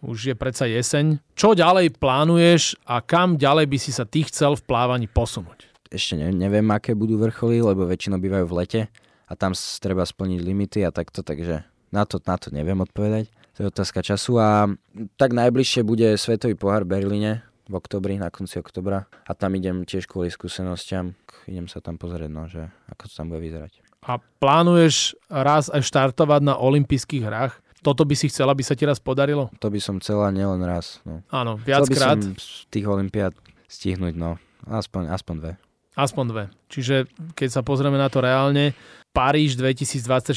už 0.04 0.32
je 0.32 0.34
predsa 0.36 0.68
jeseň. 0.68 1.16
Čo 1.32 1.56
ďalej 1.56 1.96
plánuješ 1.96 2.76
a 2.84 3.00
kam 3.00 3.40
ďalej 3.40 3.66
by 3.66 3.78
si 3.80 3.90
sa 3.96 4.04
ty 4.04 4.28
chcel 4.28 4.52
v 4.60 4.66
plávaní 4.68 5.08
posunúť? 5.08 5.72
Ešte 5.88 6.20
ne, 6.20 6.28
neviem, 6.34 6.66
aké 6.68 6.92
budú 6.92 7.16
vrcholy, 7.16 7.64
lebo 7.64 7.88
väčšinou 7.88 8.20
bývajú 8.20 8.44
v 8.44 8.56
lete 8.60 8.80
a 9.26 9.32
tam 9.38 9.56
treba 9.80 10.04
splniť 10.04 10.40
limity 10.44 10.80
a 10.84 10.92
takto, 10.92 11.24
takže 11.24 11.64
na 11.94 12.04
to, 12.04 12.20
na 12.20 12.36
to 12.36 12.52
neviem 12.52 12.76
odpovedať. 12.82 13.32
To 13.56 13.64
je 13.64 13.70
otázka 13.72 14.04
času 14.04 14.36
a 14.36 14.68
tak 15.16 15.32
najbližšie 15.32 15.80
bude 15.80 16.12
Svetový 16.20 16.58
pohár 16.58 16.84
v 16.84 17.00
Berlíne 17.00 17.40
v 17.66 17.74
oktobri, 17.80 18.20
na 18.20 18.28
konci 18.28 18.60
oktobra 18.60 19.08
a 19.24 19.32
tam 19.32 19.56
idem 19.56 19.88
tiež 19.88 20.04
kvôli 20.04 20.28
skúsenostiam. 20.28 21.16
Idem 21.48 21.66
sa 21.72 21.80
tam 21.80 21.96
pozrieť, 21.96 22.30
no, 22.30 22.44
že 22.50 22.68
ako 22.92 23.02
to 23.08 23.14
tam 23.16 23.32
bude 23.32 23.40
vyzerať 23.40 23.85
a 24.06 24.22
plánuješ 24.38 25.18
raz 25.26 25.66
aj 25.66 25.82
štartovať 25.82 26.40
na 26.46 26.54
olympijských 26.54 27.26
hrách, 27.26 27.58
toto 27.82 28.02
by 28.06 28.14
si 28.14 28.30
chcela, 28.30 28.54
aby 28.54 28.62
sa 28.62 28.78
ti 28.78 28.86
raz 28.86 28.98
podarilo? 28.98 29.50
To 29.62 29.70
by 29.70 29.78
som 29.82 29.98
chcela 30.02 30.30
nielen 30.34 30.62
raz. 30.62 31.02
No. 31.06 31.22
Áno, 31.30 31.58
viackrát. 31.58 32.18
Chcel 32.18 32.34
by 32.34 32.38
som 32.38 32.70
tých 32.70 32.86
olympiád 32.86 33.34
stihnúť, 33.70 34.14
no. 34.18 34.38
Aspoň, 34.66 35.10
aspoň 35.14 35.34
dve. 35.38 35.52
Aspoň 35.94 36.24
dve. 36.30 36.44
Čiže 36.66 37.06
keď 37.38 37.48
sa 37.50 37.62
pozrieme 37.62 37.94
na 37.94 38.10
to 38.10 38.18
reálne, 38.22 38.74
Paríž 39.14 39.56
2024, 39.56 40.34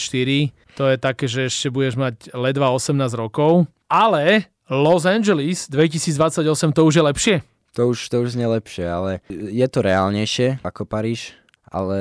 to 0.78 0.84
je 0.88 0.96
také, 0.96 1.26
že 1.28 1.52
ešte 1.52 1.68
budeš 1.68 2.00
mať 2.00 2.32
ledva 2.32 2.72
18 2.72 2.96
rokov, 3.18 3.68
ale 3.92 4.48
Los 4.72 5.04
Angeles 5.04 5.68
2028 5.68 6.46
to 6.72 6.82
už 6.86 6.94
je 6.96 7.04
lepšie? 7.04 7.36
To 7.76 7.92
už, 7.92 8.08
to 8.08 8.24
už 8.24 8.40
znie 8.40 8.48
lepšie, 8.48 8.86
ale 8.88 9.12
je 9.30 9.68
to 9.68 9.84
reálnejšie 9.84 10.64
ako 10.64 10.88
Paríž 10.88 11.36
ale 11.70 11.98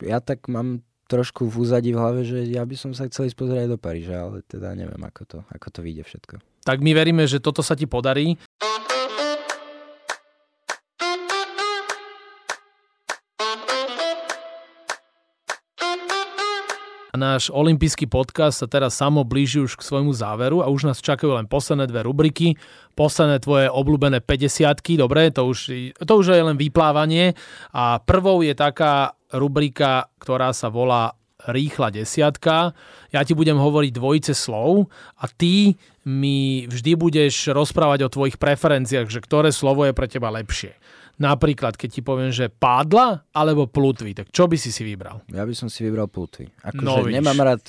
ja 0.00 0.20
tak 0.20 0.46
mám 0.48 0.84
trošku 1.08 1.52
v 1.52 1.68
úzadí 1.68 1.92
v 1.92 2.00
hlave, 2.00 2.20
že 2.24 2.48
ja 2.48 2.64
by 2.64 2.76
som 2.80 2.96
sa 2.96 3.04
chcel 3.08 3.28
ísť 3.28 3.36
pozrieť 3.36 3.68
do 3.68 3.78
Paríža, 3.78 4.24
ale 4.24 4.40
teda 4.48 4.72
neviem, 4.72 5.00
ako 5.04 5.22
to, 5.28 5.38
ako 5.52 5.68
to 5.68 5.80
vyjde 5.84 6.04
všetko. 6.08 6.34
Tak 6.64 6.80
my 6.80 6.96
veríme, 6.96 7.28
že 7.28 7.44
toto 7.44 7.60
sa 7.60 7.76
ti 7.76 7.84
podarí. 7.84 8.40
Náš 17.14 17.46
olimpijský 17.54 18.10
podcast 18.10 18.58
sa 18.58 18.66
teraz 18.66 18.98
samo 18.98 19.22
blíži 19.22 19.62
už 19.62 19.78
k 19.78 19.86
svojmu 19.86 20.10
záveru 20.10 20.66
a 20.66 20.66
už 20.66 20.90
nás 20.90 20.98
čakajú 20.98 21.38
len 21.38 21.46
posledné 21.46 21.86
dve 21.86 22.02
rubriky. 22.02 22.58
Posledné 22.98 23.38
tvoje 23.38 23.70
obľúbené 23.70 24.18
50 24.18 24.98
dobre, 24.98 25.30
to 25.30 25.46
už, 25.46 25.58
to 25.94 26.12
už 26.18 26.34
je 26.34 26.42
len 26.42 26.58
vyplávanie. 26.58 27.38
A 27.70 28.02
prvou 28.02 28.42
je 28.42 28.50
taká 28.58 29.14
rubrika, 29.30 30.10
ktorá 30.18 30.50
sa 30.50 30.66
volá 30.74 31.14
rýchla 31.46 31.94
desiatka. 31.94 32.74
Ja 33.14 33.22
ti 33.22 33.38
budem 33.38 33.62
hovoriť 33.62 33.94
dvojice 33.94 34.34
slov 34.34 34.90
a 35.14 35.30
ty 35.30 35.78
mi 36.02 36.66
vždy 36.66 36.98
budeš 36.98 37.54
rozprávať 37.54 38.10
o 38.10 38.12
tvojich 38.12 38.42
preferenciách, 38.42 39.06
že 39.06 39.22
ktoré 39.22 39.54
slovo 39.54 39.86
je 39.86 39.94
pre 39.94 40.10
teba 40.10 40.34
lepšie. 40.34 40.74
Napríklad, 41.14 41.78
keď 41.78 41.88
ti 41.94 42.02
poviem, 42.02 42.34
že 42.34 42.50
pádla 42.50 43.22
alebo 43.30 43.70
plutvy, 43.70 44.18
tak 44.18 44.34
čo 44.34 44.50
by 44.50 44.58
si 44.58 44.74
si 44.74 44.82
vybral? 44.82 45.22
Ja 45.30 45.46
by 45.46 45.54
som 45.54 45.70
si 45.70 45.86
vybral 45.86 46.10
plutvy. 46.10 46.50
Akože 46.66 46.82
no, 46.82 47.06
nemám 47.06 47.38
rád 47.38 47.62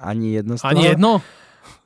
ani 0.00 0.40
jedno 0.40 0.56
z 0.56 0.64
toho, 0.64 0.70
Ani 0.72 0.82
jedno? 0.96 1.12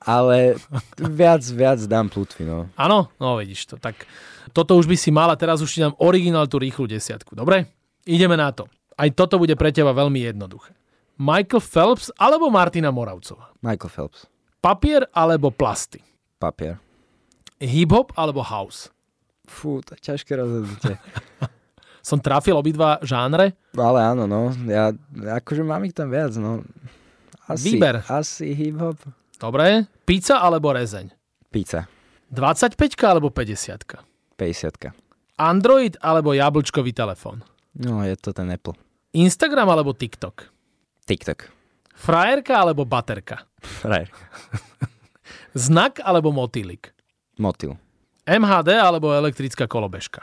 Ale 0.00 0.60
viac, 1.00 1.42
viac 1.50 1.80
dám 1.88 2.06
plutvy, 2.12 2.46
no. 2.46 2.70
Áno? 2.78 3.10
No 3.18 3.40
vidíš 3.40 3.74
to. 3.74 3.74
Tak 3.80 4.06
toto 4.54 4.78
už 4.78 4.86
by 4.86 4.96
si 4.96 5.10
mala, 5.10 5.34
teraz 5.34 5.58
už 5.64 5.70
ti 5.70 5.80
dám 5.82 5.98
originál 5.98 6.46
tú 6.46 6.62
rýchlu 6.62 6.86
desiatku. 6.86 7.34
Dobre? 7.34 7.66
Ideme 8.06 8.38
na 8.38 8.54
to. 8.54 8.70
Aj 8.94 9.08
toto 9.10 9.40
bude 9.40 9.56
pre 9.56 9.72
teba 9.72 9.90
veľmi 9.96 10.20
jednoduché. 10.30 10.76
Michael 11.20 11.60
Phelps 11.60 12.08
alebo 12.16 12.48
Martina 12.48 12.88
Moravcová? 12.88 13.52
Michael 13.60 13.92
Phelps. 13.92 14.24
Papier 14.60 15.08
alebo 15.12 15.52
plasty? 15.52 16.00
Papier. 16.40 16.80
Hip-hop 17.60 18.12
alebo 18.16 18.40
house? 18.40 18.88
Fú, 19.50 19.82
to 19.82 19.98
je 19.98 20.00
ťažké 20.14 20.38
rozhodnutie. 20.38 20.94
Som 22.08 22.22
trafil 22.22 22.54
obidva 22.54 23.02
žánre? 23.02 23.58
Ale 23.74 23.98
áno, 24.00 24.24
no. 24.30 24.54
Ja, 24.64 24.94
akože 25.42 25.66
mám 25.66 25.82
ich 25.84 25.92
tam 25.92 26.08
viac, 26.08 26.32
no. 26.38 26.62
Asi, 27.50 27.74
Výber. 27.74 28.06
Asi 28.06 28.54
hip-hop. 28.54 28.96
Dobre. 29.36 29.90
Pizza 30.06 30.38
alebo 30.38 30.70
rezeň? 30.70 31.10
Pizza. 31.50 31.90
25 32.30 32.78
alebo 33.02 33.34
50 33.34 34.06
50 34.38 34.94
Android 35.40 35.98
alebo 35.98 36.30
jablčkový 36.30 36.94
telefón? 36.94 37.42
No, 37.74 38.06
je 38.06 38.14
to 38.14 38.30
ten 38.30 38.48
Apple. 38.54 38.78
Instagram 39.10 39.66
alebo 39.74 39.90
TikTok? 39.90 40.46
TikTok. 41.10 41.50
Frajerka 41.90 42.54
alebo 42.54 42.86
baterka? 42.86 43.44
Frajerka. 43.58 44.20
Znak 45.66 45.98
alebo 46.06 46.30
motýlik? 46.30 46.94
Motil. 47.40 47.74
MHD 48.30 48.78
alebo 48.78 49.10
elektrická 49.10 49.66
kolobežka? 49.66 50.22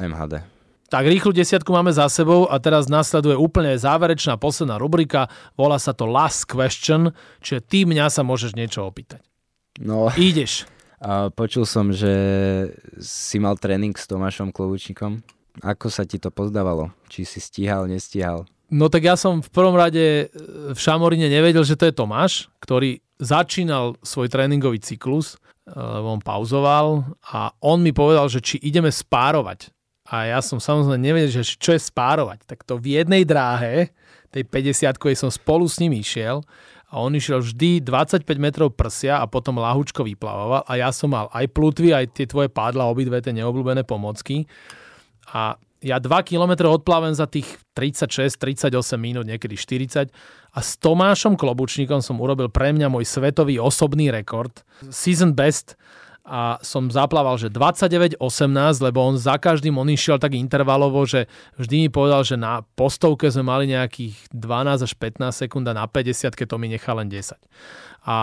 MHD. 0.00 0.40
Tak 0.86 1.02
rýchlu 1.04 1.34
desiatku 1.34 1.68
máme 1.74 1.90
za 1.90 2.06
sebou 2.06 2.46
a 2.46 2.56
teraz 2.62 2.86
nasleduje 2.86 3.34
úplne 3.34 3.74
záverečná 3.74 4.38
posledná 4.38 4.78
rubrika. 4.78 5.26
Volá 5.58 5.76
sa 5.82 5.90
to 5.90 6.06
Last 6.06 6.46
Question, 6.46 7.10
čiže 7.42 7.60
ty 7.66 7.78
mňa 7.84 8.06
sa 8.08 8.22
môžeš 8.22 8.54
niečo 8.54 8.86
opýtať. 8.86 9.20
No, 9.82 10.08
Ideš. 10.14 10.64
A 11.02 11.28
počul 11.28 11.68
som, 11.68 11.92
že 11.92 12.08
si 13.02 13.36
mal 13.36 13.60
tréning 13.60 13.92
s 13.92 14.08
Tomášom 14.08 14.48
Klobučníkom. 14.48 15.20
Ako 15.60 15.92
sa 15.92 16.08
ti 16.08 16.16
to 16.16 16.32
pozdávalo? 16.32 16.88
Či 17.12 17.28
si 17.28 17.38
stíhal, 17.42 17.84
nestíhal? 17.90 18.48
No 18.72 18.88
tak 18.88 19.04
ja 19.04 19.18
som 19.18 19.44
v 19.44 19.50
prvom 19.52 19.76
rade 19.76 20.32
v 20.72 20.78
Šamorine 20.78 21.28
nevedel, 21.28 21.62
že 21.62 21.76
to 21.76 21.86
je 21.86 21.94
Tomáš, 21.94 22.48
ktorý 22.64 23.04
začínal 23.20 23.98
svoj 24.00 24.30
tréningový 24.30 24.80
cyklus 24.80 25.36
lebo 25.66 26.14
on 26.14 26.22
pauzoval 26.22 27.02
a 27.26 27.50
on 27.58 27.82
mi 27.82 27.90
povedal, 27.90 28.30
že 28.30 28.38
či 28.38 28.56
ideme 28.62 28.90
spárovať. 28.90 29.74
A 30.06 30.30
ja 30.30 30.38
som 30.38 30.62
samozrejme 30.62 31.02
nevedel, 31.02 31.42
že 31.42 31.58
čo 31.58 31.74
je 31.74 31.82
spárovať. 31.82 32.46
Tak 32.46 32.62
to 32.62 32.78
v 32.78 33.02
jednej 33.02 33.26
dráhe, 33.26 33.90
tej 34.30 34.46
50 34.46 34.94
som 35.18 35.30
spolu 35.32 35.66
s 35.66 35.82
ním 35.82 35.98
išiel 35.98 36.46
a 36.86 37.02
on 37.02 37.10
išiel 37.18 37.42
vždy 37.42 37.82
25 37.82 38.22
metrov 38.38 38.70
prsia 38.78 39.18
a 39.18 39.26
potom 39.26 39.58
lahučko 39.58 40.06
vyplavoval 40.06 40.62
a 40.62 40.72
ja 40.78 40.94
som 40.94 41.10
mal 41.10 41.26
aj 41.34 41.50
plutvy, 41.50 41.90
aj 41.90 42.14
tie 42.14 42.30
tvoje 42.30 42.46
pádla, 42.46 42.86
obidve 42.86 43.18
tie 43.18 43.34
neobľúbené 43.34 43.82
pomocky. 43.82 44.46
A 45.34 45.58
ja 45.86 46.02
2 46.02 46.10
km 46.26 46.66
odplavem 46.66 47.14
za 47.14 47.30
tých 47.30 47.46
36, 47.78 48.34
38 48.42 48.74
minút, 48.98 49.22
niekedy 49.22 49.54
40 49.54 50.10
a 50.50 50.58
s 50.58 50.74
Tomášom 50.82 51.38
Klobučníkom 51.38 52.02
som 52.02 52.18
urobil 52.18 52.50
pre 52.50 52.74
mňa 52.74 52.90
môj 52.90 53.06
svetový 53.06 53.62
osobný 53.62 54.10
rekord. 54.10 54.66
Season 54.90 55.30
best 55.30 55.78
a 56.26 56.58
som 56.58 56.90
zaplával, 56.90 57.38
že 57.38 57.54
29-18, 57.54 58.18
lebo 58.82 58.98
on 58.98 59.14
za 59.14 59.38
každým 59.38 59.78
on 59.78 59.86
išiel 59.86 60.18
tak 60.18 60.34
intervalovo, 60.34 61.06
že 61.06 61.30
vždy 61.54 61.86
mi 61.86 61.88
povedal, 61.88 62.26
že 62.26 62.34
na 62.34 62.66
postovke 62.74 63.30
sme 63.30 63.46
mali 63.46 63.70
nejakých 63.70 64.34
12 64.34 64.90
až 64.90 64.92
15 64.98 65.46
sekúnd 65.46 65.70
a 65.70 65.78
na 65.78 65.86
50, 65.86 66.34
keď 66.34 66.46
to 66.50 66.58
mi 66.58 66.66
nechá 66.66 66.98
len 66.98 67.06
10. 67.06 67.38
A 68.10 68.16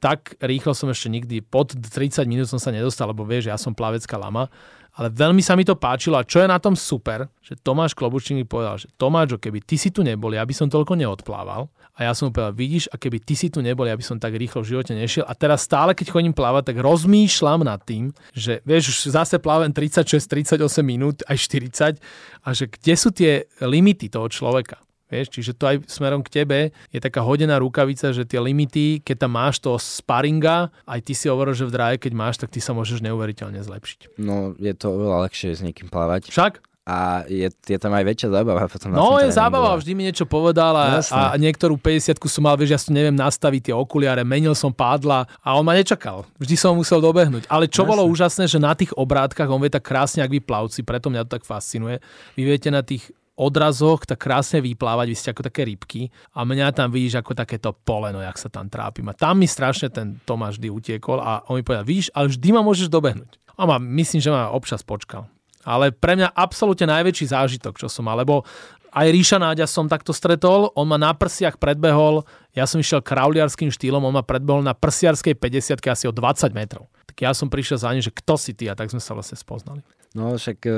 tak 0.00 0.40
rýchlo 0.40 0.72
som 0.72 0.88
ešte 0.88 1.12
nikdy, 1.12 1.44
pod 1.44 1.76
30 1.76 2.24
minút 2.24 2.48
som 2.48 2.56
sa 2.56 2.72
nedostal, 2.72 3.12
lebo 3.12 3.28
vieš, 3.28 3.52
ja 3.52 3.60
som 3.60 3.76
plavecká 3.76 4.16
lama 4.16 4.48
ale 4.98 5.14
veľmi 5.14 5.38
sa 5.38 5.54
mi 5.54 5.62
to 5.62 5.78
páčilo 5.78 6.18
a 6.18 6.26
čo 6.26 6.42
je 6.42 6.50
na 6.50 6.58
tom 6.58 6.74
super, 6.74 7.30
že 7.38 7.54
Tomáš 7.54 7.94
Klobučník 7.94 8.42
mi 8.42 8.46
povedal, 8.46 8.82
že 8.82 8.90
Tomáš, 8.98 9.38
keby 9.38 9.62
ty 9.62 9.78
si 9.78 9.94
tu 9.94 10.02
nebol, 10.02 10.34
ja 10.34 10.42
by 10.42 10.50
som 10.50 10.66
toľko 10.66 10.98
neodplával. 10.98 11.70
A 11.98 12.06
ja 12.06 12.14
som 12.14 12.30
mu 12.30 12.34
povedal, 12.34 12.54
vidíš, 12.54 12.86
a 12.90 12.98
keby 12.98 13.18
ty 13.22 13.34
si 13.34 13.50
tu 13.50 13.58
nebol, 13.58 13.82
ja 13.82 13.98
by 13.98 14.02
som 14.06 14.22
tak 14.22 14.34
rýchlo 14.34 14.62
v 14.62 14.70
živote 14.74 14.94
nešiel. 14.94 15.26
A 15.26 15.34
teraz 15.34 15.66
stále, 15.66 15.98
keď 15.98 16.14
chodím 16.14 16.30
plávať, 16.30 16.70
tak 16.70 16.78
rozmýšľam 16.78 17.66
nad 17.66 17.82
tým, 17.82 18.14
že 18.34 18.62
vieš, 18.62 18.94
už 18.94 19.18
zase 19.18 19.42
plávam 19.42 19.70
36, 19.70 20.18
38 20.30 20.62
minút, 20.86 21.26
aj 21.26 21.38
40 21.42 21.98
a 22.46 22.48
že 22.54 22.70
kde 22.70 22.94
sú 22.94 23.10
tie 23.10 23.50
limity 23.62 24.06
toho 24.06 24.30
človeka. 24.30 24.78
Vieš, 25.08 25.32
čiže 25.32 25.56
to 25.56 25.64
aj 25.64 25.76
smerom 25.88 26.20
k 26.20 26.44
tebe 26.44 26.58
je 26.92 27.00
taká 27.00 27.24
hodená 27.24 27.56
rukavica, 27.56 28.12
že 28.12 28.28
tie 28.28 28.36
limity, 28.36 29.00
keď 29.00 29.24
tam 29.24 29.32
máš 29.40 29.56
to 29.56 29.72
sparinga, 29.80 30.68
aj 30.84 31.00
ty 31.00 31.16
si 31.16 31.32
hovoril, 31.32 31.56
že 31.56 31.64
v 31.64 31.72
dráje, 31.72 31.96
keď 31.96 32.12
máš, 32.12 32.36
tak 32.36 32.52
ty 32.52 32.60
sa 32.60 32.76
môžeš 32.76 33.00
neuveriteľne 33.00 33.60
zlepšiť. 33.64 34.20
No, 34.20 34.52
je 34.60 34.74
to 34.76 34.92
oveľa 34.92 35.28
ľahšie 35.28 35.56
s 35.56 35.64
niekým 35.64 35.88
plávať. 35.88 36.28
Však? 36.28 36.60
A 36.88 37.28
je, 37.28 37.52
je 37.52 37.76
tam 37.76 37.92
aj 37.92 38.00
väčšia 38.00 38.32
zábava 38.32 38.64
potom 38.64 38.96
No, 38.96 39.20
je 39.20 39.28
zábava, 39.28 39.76
vždy 39.76 39.92
mi 39.92 40.08
niečo 40.08 40.24
povedal 40.24 40.72
a, 40.72 41.04
a 41.04 41.36
niektorú 41.36 41.76
50 41.76 42.16
som 42.16 42.40
mal, 42.40 42.56
vieš, 42.56 42.72
ja 42.72 42.80
si 42.80 42.96
neviem 42.96 43.12
nastaviť 43.12 43.68
tie 43.68 43.74
okuliare, 43.76 44.24
menil 44.24 44.56
som 44.56 44.72
pádla 44.72 45.28
a 45.44 45.48
on 45.52 45.68
ma 45.68 45.76
nečakal. 45.76 46.24
Vždy 46.40 46.56
som 46.56 46.72
musel 46.72 47.04
dobehnúť. 47.04 47.44
Ale 47.52 47.68
čo 47.68 47.84
Jasne. 47.84 47.92
bolo 47.92 48.08
úžasné, 48.08 48.44
že 48.48 48.56
na 48.56 48.72
tých 48.72 48.96
obrátkach 48.96 49.52
on 49.52 49.60
vie 49.60 49.68
tak 49.68 49.84
krásne, 49.84 50.24
ak 50.24 50.32
vy 50.32 50.40
plavci, 50.40 50.80
preto 50.80 51.12
mňa 51.12 51.28
to 51.28 51.36
tak 51.36 51.44
fascinuje. 51.44 52.00
Vy 52.40 52.42
viete 52.48 52.72
na 52.72 52.80
tých 52.80 53.12
odrazoch 53.38 54.02
tak 54.02 54.18
krásne 54.18 54.58
vyplávať, 54.58 55.06
vy 55.06 55.16
ste 55.16 55.30
ako 55.30 55.46
také 55.46 55.62
rybky 55.62 56.10
a 56.34 56.42
mňa 56.42 56.74
tam 56.74 56.90
vidíš 56.90 57.22
ako 57.22 57.38
takéto 57.38 57.70
poleno, 57.70 58.18
jak 58.18 58.34
sa 58.34 58.50
tam 58.50 58.66
trápim. 58.66 59.06
A 59.06 59.14
tam 59.14 59.38
mi 59.38 59.46
strašne 59.46 59.88
ten 59.88 60.18
Tomáš 60.26 60.58
vždy 60.58 60.68
utiekol 60.74 61.22
a 61.22 61.46
on 61.46 61.56
mi 61.56 61.62
povedal, 61.62 61.86
vidíš, 61.86 62.10
ale 62.12 62.34
vždy 62.34 62.48
ma 62.50 62.66
môžeš 62.66 62.90
dobehnúť. 62.90 63.38
A 63.54 63.66
ma, 63.66 63.78
myslím, 63.78 64.18
že 64.18 64.34
ma 64.34 64.50
občas 64.50 64.82
počkal. 64.82 65.30
Ale 65.62 65.94
pre 65.94 66.18
mňa 66.18 66.34
absolútne 66.34 66.90
najväčší 66.90 67.34
zážitok, 67.34 67.78
čo 67.78 67.86
som 67.90 68.06
mal, 68.06 68.18
lebo 68.18 68.46
aj 68.94 69.06
Ríša 69.12 69.38
Náďa 69.38 69.68
som 69.68 69.86
takto 69.86 70.16
stretol, 70.16 70.72
on 70.72 70.88
ma 70.88 70.96
na 70.96 71.12
prsiach 71.12 71.60
predbehol, 71.60 72.24
ja 72.56 72.64
som 72.64 72.80
išiel 72.80 73.04
krauliarským 73.04 73.68
štýlom, 73.68 74.00
on 74.00 74.16
ma 74.16 74.24
predbehol 74.24 74.64
na 74.64 74.72
prsiarskej 74.72 75.36
50 75.36 75.84
asi 75.84 76.04
o 76.08 76.12
20 76.14 76.56
metrov. 76.56 76.88
Ja 77.18 77.34
som 77.34 77.50
prišiel 77.50 77.78
za 77.82 77.90
ním, 77.90 78.02
že 78.02 78.14
kto 78.14 78.38
si 78.38 78.54
ty 78.54 78.70
a 78.70 78.78
tak 78.78 78.94
sme 78.94 79.02
sa 79.02 79.14
vlastne 79.14 79.34
spoznali. 79.34 79.82
No 80.16 80.38
však 80.38 80.58
e, 80.64 80.70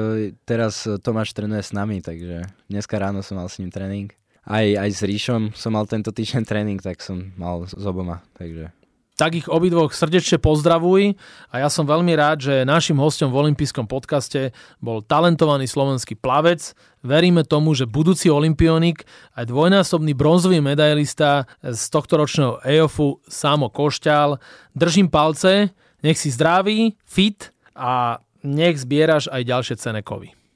teraz 0.43 0.89
Tomáš 1.05 1.37
trénuje 1.37 1.63
s 1.63 1.71
nami, 1.71 2.03
takže 2.03 2.49
dneska 2.67 2.99
ráno 2.99 3.23
som 3.23 3.39
mal 3.39 3.47
s 3.47 3.63
ním 3.63 3.71
tréning. 3.71 4.11
Aj, 4.43 4.65
aj 4.65 4.91
s 4.91 5.01
Ríšom 5.05 5.55
som 5.55 5.77
mal 5.77 5.85
tento 5.87 6.11
týždeň 6.11 6.43
tréning, 6.49 6.81
tak 6.81 6.99
som 7.05 7.31
mal 7.37 7.69
s 7.69 7.85
oboma, 7.85 8.25
takže 8.35 8.73
tak 9.21 9.37
ich 9.37 9.53
obidvoch 9.53 9.93
srdečne 9.93 10.41
pozdravuj 10.41 11.13
a 11.53 11.61
ja 11.61 11.69
som 11.69 11.85
veľmi 11.85 12.17
rád, 12.17 12.41
že 12.41 12.65
našim 12.65 12.97
hostom 12.97 13.29
v 13.29 13.45
olympijskom 13.45 13.85
podcaste 13.85 14.57
bol 14.81 15.05
talentovaný 15.05 15.69
slovenský 15.69 16.17
plavec. 16.17 16.73
Veríme 17.05 17.45
tomu, 17.45 17.77
že 17.77 17.85
budúci 17.85 18.33
olimpionik 18.33 19.05
aj 19.37 19.53
dvojnásobný 19.53 20.17
bronzový 20.17 20.65
medailista 20.65 21.45
z 21.61 21.83
tohto 21.93 22.17
ročného 22.17 22.65
EOFu 22.65 23.21
Samo 23.29 23.69
Košťal. 23.69 24.41
Držím 24.73 25.13
palce, 25.13 25.77
nech 26.01 26.19
si 26.19 26.33
zdravý, 26.33 26.97
fit 27.05 27.53
a 27.77 28.21
nech 28.45 28.81
zbieraš 28.81 29.29
aj 29.29 29.43
ďalšie 29.45 29.77
cené. 29.81 30.01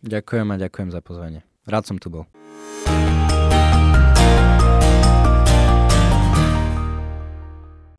Ďakujem 0.04 0.48
a 0.52 0.56
ďakujem 0.60 0.88
za 0.92 1.00
pozvanie. 1.00 1.40
Rád 1.64 1.84
som 1.88 1.96
tu 1.96 2.12
bol. 2.12 2.24